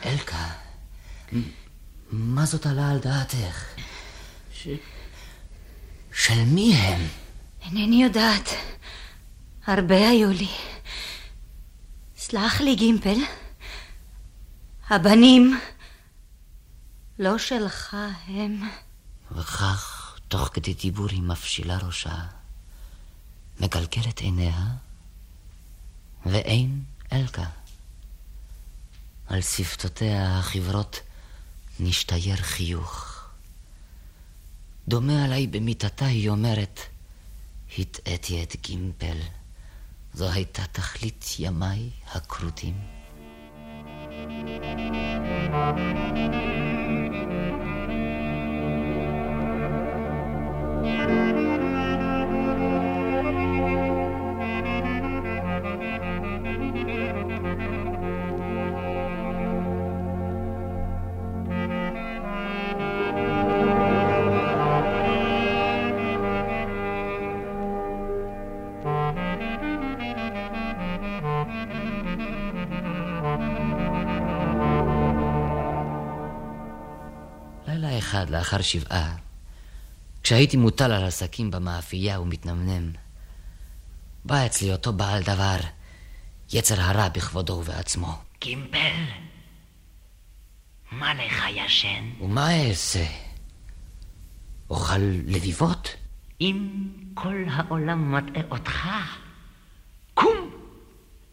[0.06, 0.50] אלקה,
[2.12, 3.66] מה זאת עלה על דעתך?
[4.54, 4.68] ש...
[6.14, 7.08] של מי הם?
[7.62, 8.50] אינני יודעת.
[9.68, 10.50] הרבה היו לי.
[12.18, 13.20] סלח לי, גימפל.
[14.90, 15.60] הבנים
[17.20, 18.70] לא שלך הם.
[19.32, 22.16] וכך, תוך כדי דיבור היא מפשילה ראשה,
[23.60, 24.66] מגלגלת עיניה,
[26.26, 26.84] ואין
[27.14, 27.46] אלקה.
[29.28, 31.00] על שפתותיה החברות
[31.80, 33.24] נשתייר חיוך.
[34.88, 36.80] דומה עליי במיטתה, היא אומרת,
[37.78, 39.18] הטעיתי את גימפל.
[40.14, 42.98] זו הייתה תכלית ימיי הכרותים.
[78.18, 79.16] אחד לאחר שבעה,
[80.24, 82.92] כשהייתי מוטל על עסקים במאפייה ומתנמנם,
[84.26, 85.58] בא אצלי אותו בעל דבר,
[86.54, 88.16] יצר הרע בכבודו ובעצמו.
[88.40, 89.04] קימבל,
[90.92, 92.10] מה לך ישן?
[92.22, 93.06] ומה אעשה?
[94.70, 95.96] אוכל לביבות?
[96.42, 98.88] אם כל העולם מטעה אותך,
[100.14, 100.50] קום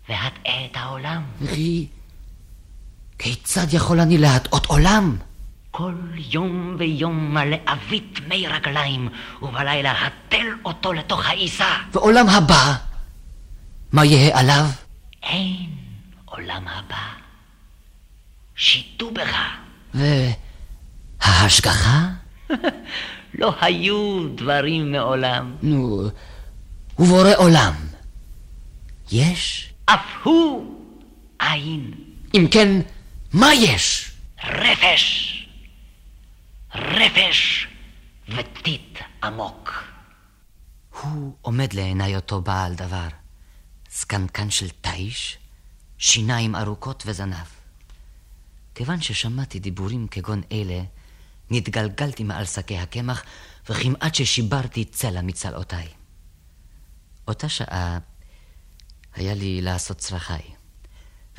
[0.09, 1.25] והטעה את העולם.
[1.41, 1.87] וכי
[3.19, 5.17] כיצד יכול אני להטעות עולם?
[5.77, 9.09] כל יום ויום מלא עווית מי רגליים,
[9.43, 11.77] ובלילה התל אותו לתוך העיסה.
[11.93, 12.75] ועולם הבא,
[13.93, 14.65] מה יהא עליו?
[15.23, 15.71] אין
[16.25, 17.07] עולם הבא.
[18.57, 19.37] שיטו בך.
[21.21, 22.09] וההשגחה?
[23.39, 25.57] לא היו דברים מעולם.
[25.63, 26.03] נו,
[26.99, 27.75] ובורא עולם,
[29.13, 29.73] יש?
[29.85, 30.75] אף הוא
[31.41, 31.91] אין.
[32.35, 32.81] אם כן,
[33.33, 34.11] מה יש?
[34.45, 35.34] רפש.
[36.75, 37.69] רפש
[38.29, 39.73] וטיט עמוק.
[41.01, 43.09] הוא עומד לעיניי אותו בעל דבר,
[43.91, 45.39] סקנקן של תיש,
[45.99, 47.47] שיניים ארוכות וזנב.
[48.75, 50.83] כיוון ששמעתי דיבורים כגון אלה,
[51.51, 53.25] נתגלגלתי מעל שקי הקמח,
[53.69, 55.89] וכמעט ששיברתי צלע מצלעותיי.
[57.29, 57.99] אותה שעה
[59.15, 60.43] היה לי לעשות צרכיי.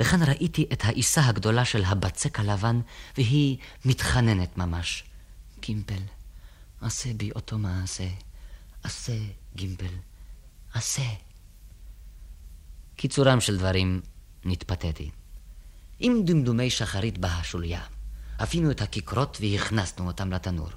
[0.00, 2.80] וכאן ראיתי את העיסה הגדולה של הבצק הלבן,
[3.16, 5.05] והיא מתחננת ממש.
[5.66, 6.02] גימפל,
[6.80, 8.08] עשה בי אותו מעשה.
[8.82, 9.18] עשה,
[9.56, 9.94] גימפל,
[10.74, 11.08] עשה.
[12.96, 14.00] קיצורם של דברים,
[14.44, 15.10] נתפתיתי.
[15.98, 17.80] עם דמדומי שחרית באה השוליה.
[18.42, 20.70] אפינו את הכיכרות והכנסנו אותם לתנור.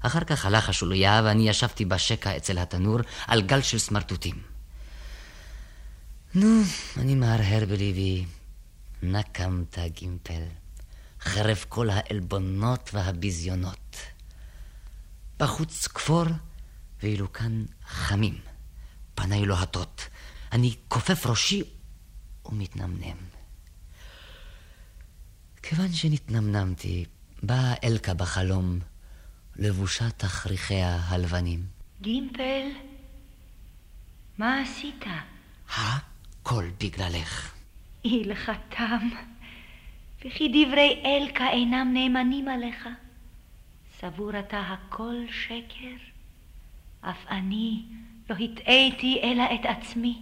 [0.00, 4.42] אחר כך הלך השוליה ואני ישבתי בשקע אצל התנור על גל של סמרטוטים.
[6.34, 6.62] נו,
[6.96, 8.24] אני מהרהר בליבי,
[9.02, 10.42] נקמת גימפל,
[11.24, 13.96] חרף כל העלבונות והביזיונות.
[15.40, 16.24] בחוץ כפור,
[17.02, 18.38] ואילו כאן חמים.
[19.14, 20.08] פניי לוהטות.
[20.52, 21.62] אני כופף ראשי
[22.46, 23.16] ומתנמנם.
[25.62, 27.04] כיוון שנתנמנמתי,
[27.42, 28.78] באה אלקה בחלום,
[29.56, 31.66] לבושה תכריכיה הלבנים.
[32.00, 32.66] גימפל,
[34.38, 35.04] מה עשית?
[35.76, 37.52] הכל בגללך.
[38.04, 39.08] אי לך תם,
[40.24, 42.88] וכי דברי אלקה אינם נאמנים עליך.
[44.00, 45.96] סבור אתה הכל שקר?
[47.00, 47.84] אף אני
[48.30, 50.20] לא הטעיתי אלא את עצמי.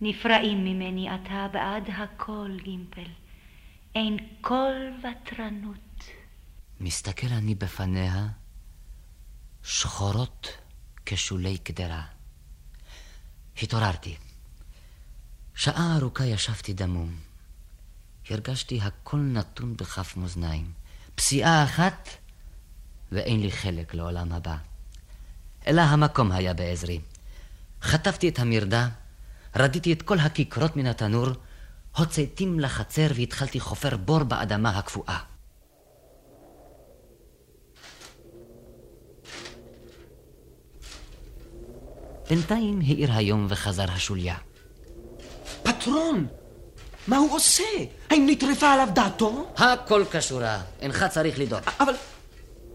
[0.00, 3.10] נפרעים ממני אתה בעד הכל, גימפל.
[3.94, 6.04] אין כל ותרנות.
[6.80, 8.26] מסתכל אני בפניה,
[9.62, 10.48] שחורות
[11.06, 12.02] כשולי קדרה.
[13.62, 14.16] התעוררתי.
[15.54, 17.27] שעה ארוכה ישבתי דמום.
[18.30, 20.72] הרגשתי הכל נתון בכף מאזניים.
[21.14, 22.08] פסיעה אחת,
[23.12, 24.56] ואין לי חלק לעולם הבא.
[25.66, 27.00] אלא המקום היה בעזרי.
[27.82, 28.88] חטפתי את המרדה,
[29.56, 31.26] רדיתי את כל הכיכרות מן התנור,
[31.96, 35.18] הוצאתים לחצר והתחלתי חופר בור באדמה הקפואה.
[42.30, 44.36] בינתיים האיר היום וחזר השוליה.
[45.62, 46.26] פטרון,
[47.08, 47.64] מה הוא עושה?
[48.10, 49.52] האם נטרפה עליו דעתו?
[49.56, 51.62] הכל כשורה, אינך צריך לדאוג.
[51.80, 51.94] אבל,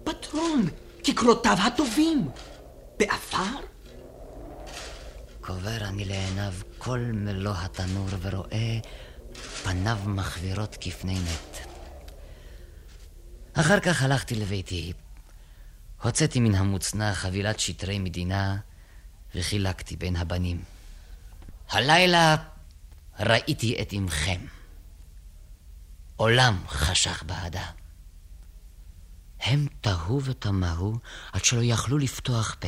[0.04, 0.68] פטרון,
[1.04, 2.30] כיכרותיו הטובים,
[3.00, 3.56] בעפר?
[5.42, 8.78] קובר אני לעיניו כל מלוא התנור ורואה
[9.64, 11.68] פניו מחווירות כפני מת.
[13.54, 14.94] אחר כך הלכתי לביתי.
[16.04, 18.58] הוצאתי מן המוצנע חבילת שטרי מדינה
[19.36, 20.64] וחילקתי בין הבנים.
[21.70, 22.36] הלילה
[23.20, 24.42] ראיתי את אמכם.
[26.16, 27.72] עולם חשך בעדה.
[29.40, 31.00] הם תהו ותמהו
[31.34, 32.68] עד שלא יכלו לפתוח פה.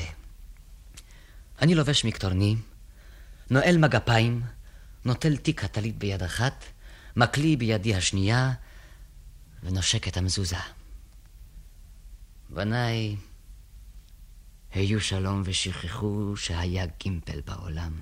[1.62, 2.56] אני לובש מקטורני,
[3.50, 4.42] נועל מגפיים,
[5.06, 6.66] נוטל תיק הטלית ביד אחת,
[7.16, 8.54] מקלי בידי השנייה,
[9.64, 10.58] ונושק את המזוזה.
[12.50, 13.16] בניי,
[14.74, 18.00] היו שלום ושכחו שהיה גימפל בעולם.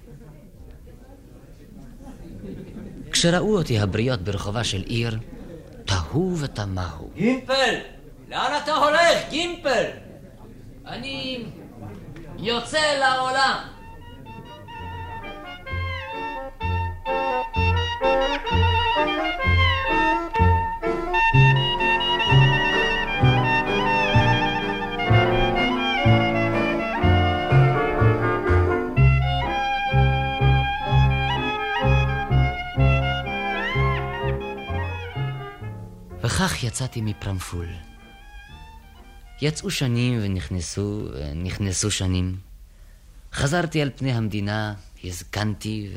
[3.23, 5.17] כשראו אותי הבריות ברחובה של עיר,
[5.85, 7.09] תהו ותמהו.
[7.15, 7.75] גימפל!
[8.29, 9.85] לאן אתה הולך, גימפל?
[10.85, 11.45] אני
[12.37, 13.73] יוצא לעולם.
[36.45, 37.67] וכך יצאתי מפרמפול.
[39.41, 42.37] יצאו שנים ונכנסו, נכנסו שנים.
[43.33, 44.73] חזרתי על פני המדינה,
[45.03, 45.89] הזקנתי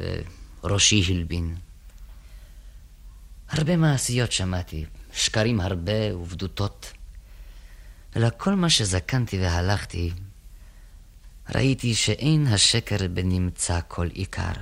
[0.65, 1.57] וראשי הלבין.
[3.49, 6.93] הרבה מעשיות שמעתי, שקרים הרבה ובדותות.
[8.17, 10.13] אלא כל מה שזקנתי והלכתי,
[11.55, 14.53] ראיתי שאין השקר בנמצא כל עיקר.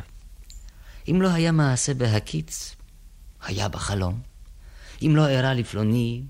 [1.11, 2.74] אם לא היה מעשה בהקיץ,
[3.43, 4.34] היה בחלום.
[5.07, 6.22] אם לא אירע לפלוני,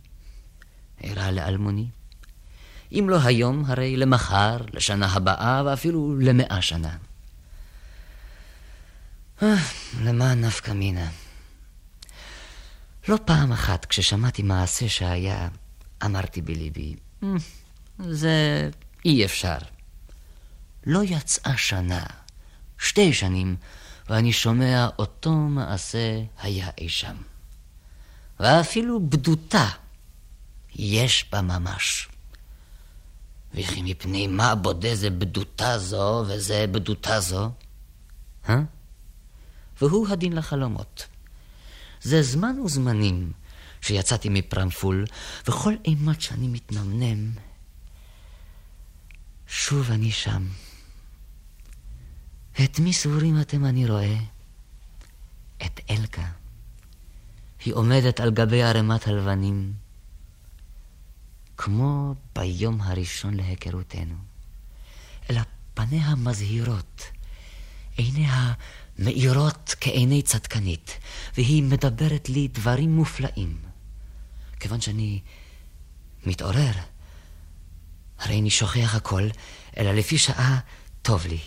[1.02, 1.86] אירע לאלמוני.
[2.92, 6.96] אם לא היום, הרי למחר, לשנה הבאה ואפילו למאה שנה.
[9.42, 9.54] אה,
[10.02, 11.08] למען נפקא מינה.
[13.08, 15.48] לא פעם אחת כששמעתי מעשה שהיה,
[16.04, 17.28] אמרתי בליבי, אה,
[17.98, 18.70] זה
[19.04, 19.58] אי אפשר.
[20.86, 22.02] לא יצאה שנה,
[22.78, 23.56] שתי שנים,
[24.08, 27.16] ואני שומע אותו מעשה היה אי שם.
[28.41, 29.68] ואפילו בדותה
[30.74, 32.09] יש בה ממש.
[33.55, 37.51] וכי מפני מה בודה זה בדותה זו וזה בדותה זו?
[38.49, 38.61] אה?
[39.80, 41.07] והוא הדין לחלומות.
[42.03, 43.32] זה זמן וזמנים
[43.80, 45.05] שיצאתי מפרמפול,
[45.49, 47.32] וכל אימת שאני מתנמנם,
[49.47, 50.49] שוב אני שם.
[52.64, 54.16] את מי סבורים אתם אני רואה?
[55.66, 56.43] את אלקה.
[57.64, 59.72] היא עומדת על גבי ערימת הלבנים,
[61.56, 64.14] כמו ביום הראשון להיכרותנו,
[65.30, 65.40] אלא
[65.74, 67.02] פניה מזהירות,
[67.96, 68.52] עיניה
[68.98, 70.98] מאירות כעיני צדקנית,
[71.36, 73.58] והיא מדברת לי דברים מופלאים.
[74.60, 75.20] כיוון שאני
[76.26, 76.72] מתעורר,
[78.18, 79.28] הרי אני שוכח הכל,
[79.76, 80.58] אלא לפי שעה
[81.02, 81.40] טוב לי.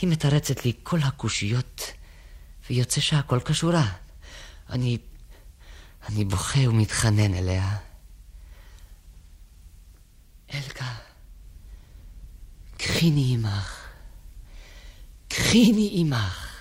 [0.00, 1.82] היא מתרצת לי כל הקושיות,
[2.70, 3.92] ויוצא שהכל כשורה.
[4.70, 4.98] אני...
[6.08, 7.76] אני בוכה ומתחנן אליה.
[10.54, 10.94] אלקה,
[12.76, 13.88] קחיני עמך,
[15.28, 16.56] קחיני עמך.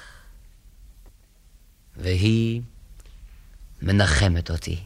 [1.96, 2.62] והיא
[3.82, 4.84] מנחמת אותי.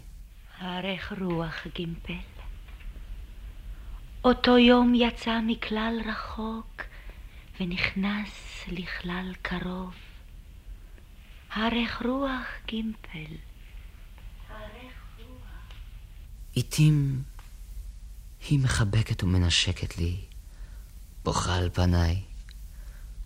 [0.59, 2.13] ערך רוח גימפל.
[4.23, 6.81] אותו יום יצא מכלל רחוק
[7.59, 10.02] ונכנס לכלל קרוב.
[11.55, 13.35] ערך רוח גימפל.
[16.55, 17.23] עתים
[18.49, 20.21] היא מחבקת ומנשקת לי,
[21.23, 22.21] בוכה על פניי.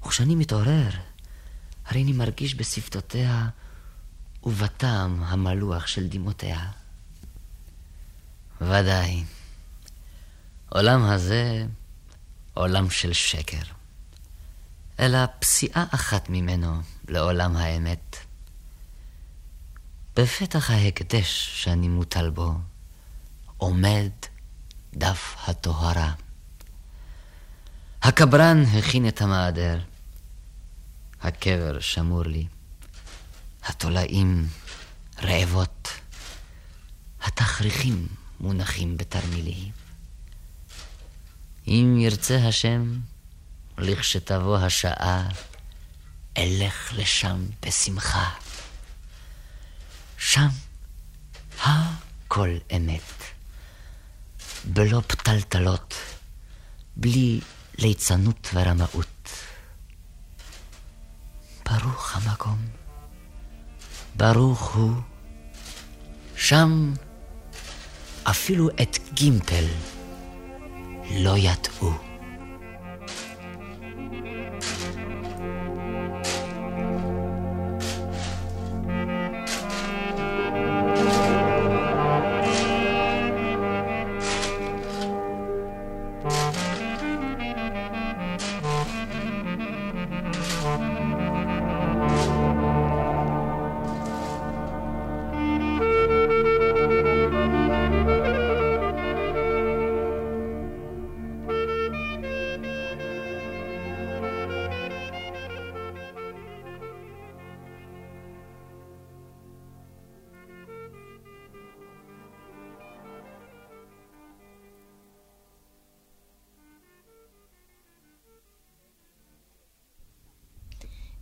[0.05, 0.89] וכשאני מתעורר,
[1.85, 3.49] הרי אני מרגיש בשפתותיה
[4.43, 6.71] ובטעם המלוח של דמעותיה.
[8.61, 9.23] ודאי,
[10.69, 11.65] עולם הזה
[12.53, 13.76] עולם של שקר.
[14.99, 18.17] אלא פסיעה אחת ממנו לעולם האמת.
[20.15, 22.53] בפתח ההקדש שאני מוטל בו,
[23.57, 24.09] עומד
[24.93, 26.13] דף הטהרה.
[28.01, 29.79] הקברן הכין את המעדר,
[31.21, 32.47] הקבר שמור לי,
[33.63, 34.47] התולעים
[35.23, 35.89] רעבות,
[37.21, 38.07] התכריכים
[38.39, 39.71] מונחים בתרמילי.
[41.67, 42.99] אם ירצה השם,
[43.77, 45.29] לכשתבוא השעה,
[46.37, 48.29] אלך לשם בשמחה.
[50.17, 50.47] שם
[51.63, 53.13] הכל אמת.
[54.65, 55.93] בלא פתלתלות,
[56.95, 57.39] בלי
[57.77, 59.29] ליצנות ורמאות.
[61.65, 62.57] ברוך המקום,
[64.15, 64.93] ברוך הוא,
[66.35, 66.93] שם
[68.23, 69.65] אפילו את גימפל
[71.11, 72.06] לא יטעו.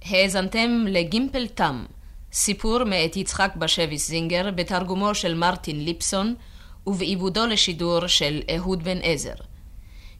[0.09, 1.85] האזנתם לגימפל תם,
[2.33, 6.35] סיפור מאת יצחק בשביס זינגר, בתרגומו של מרטין ליפסון
[6.87, 9.33] ובעיבודו לשידור של אהוד בן עזר.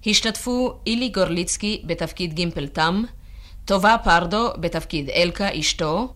[0.05, 3.03] השתתפו אילי גורליצקי בתפקיד גימפל תם,
[3.65, 6.13] טובה פרדו בתפקיד אלקה אשתו,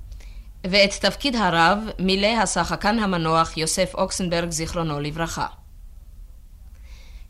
[0.64, 5.48] ואת תפקיד הרב מילא השחקן המנוח יוסף אוקסנברג זיכרונו לברכה.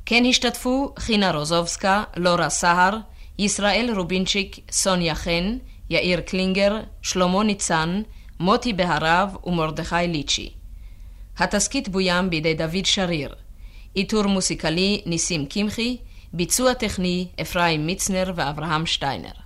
[0.05, 2.97] כן השתתפו חינה רוזובסקה, לורה סהר,
[3.39, 5.57] ישראל רובינצ'יק, סוניה חן,
[5.89, 8.01] יאיר קלינגר, שלמה ניצן,
[8.39, 10.49] מוטי בהרב ומרדכי ליצ'י.
[11.37, 13.35] התסכית בוים בידי דוד שריר.
[13.93, 15.97] עיטור מוסיקלי ניסים קמחי,
[16.33, 19.38] ביצוע טכני אפרים מצנר ואברהם שטיינר.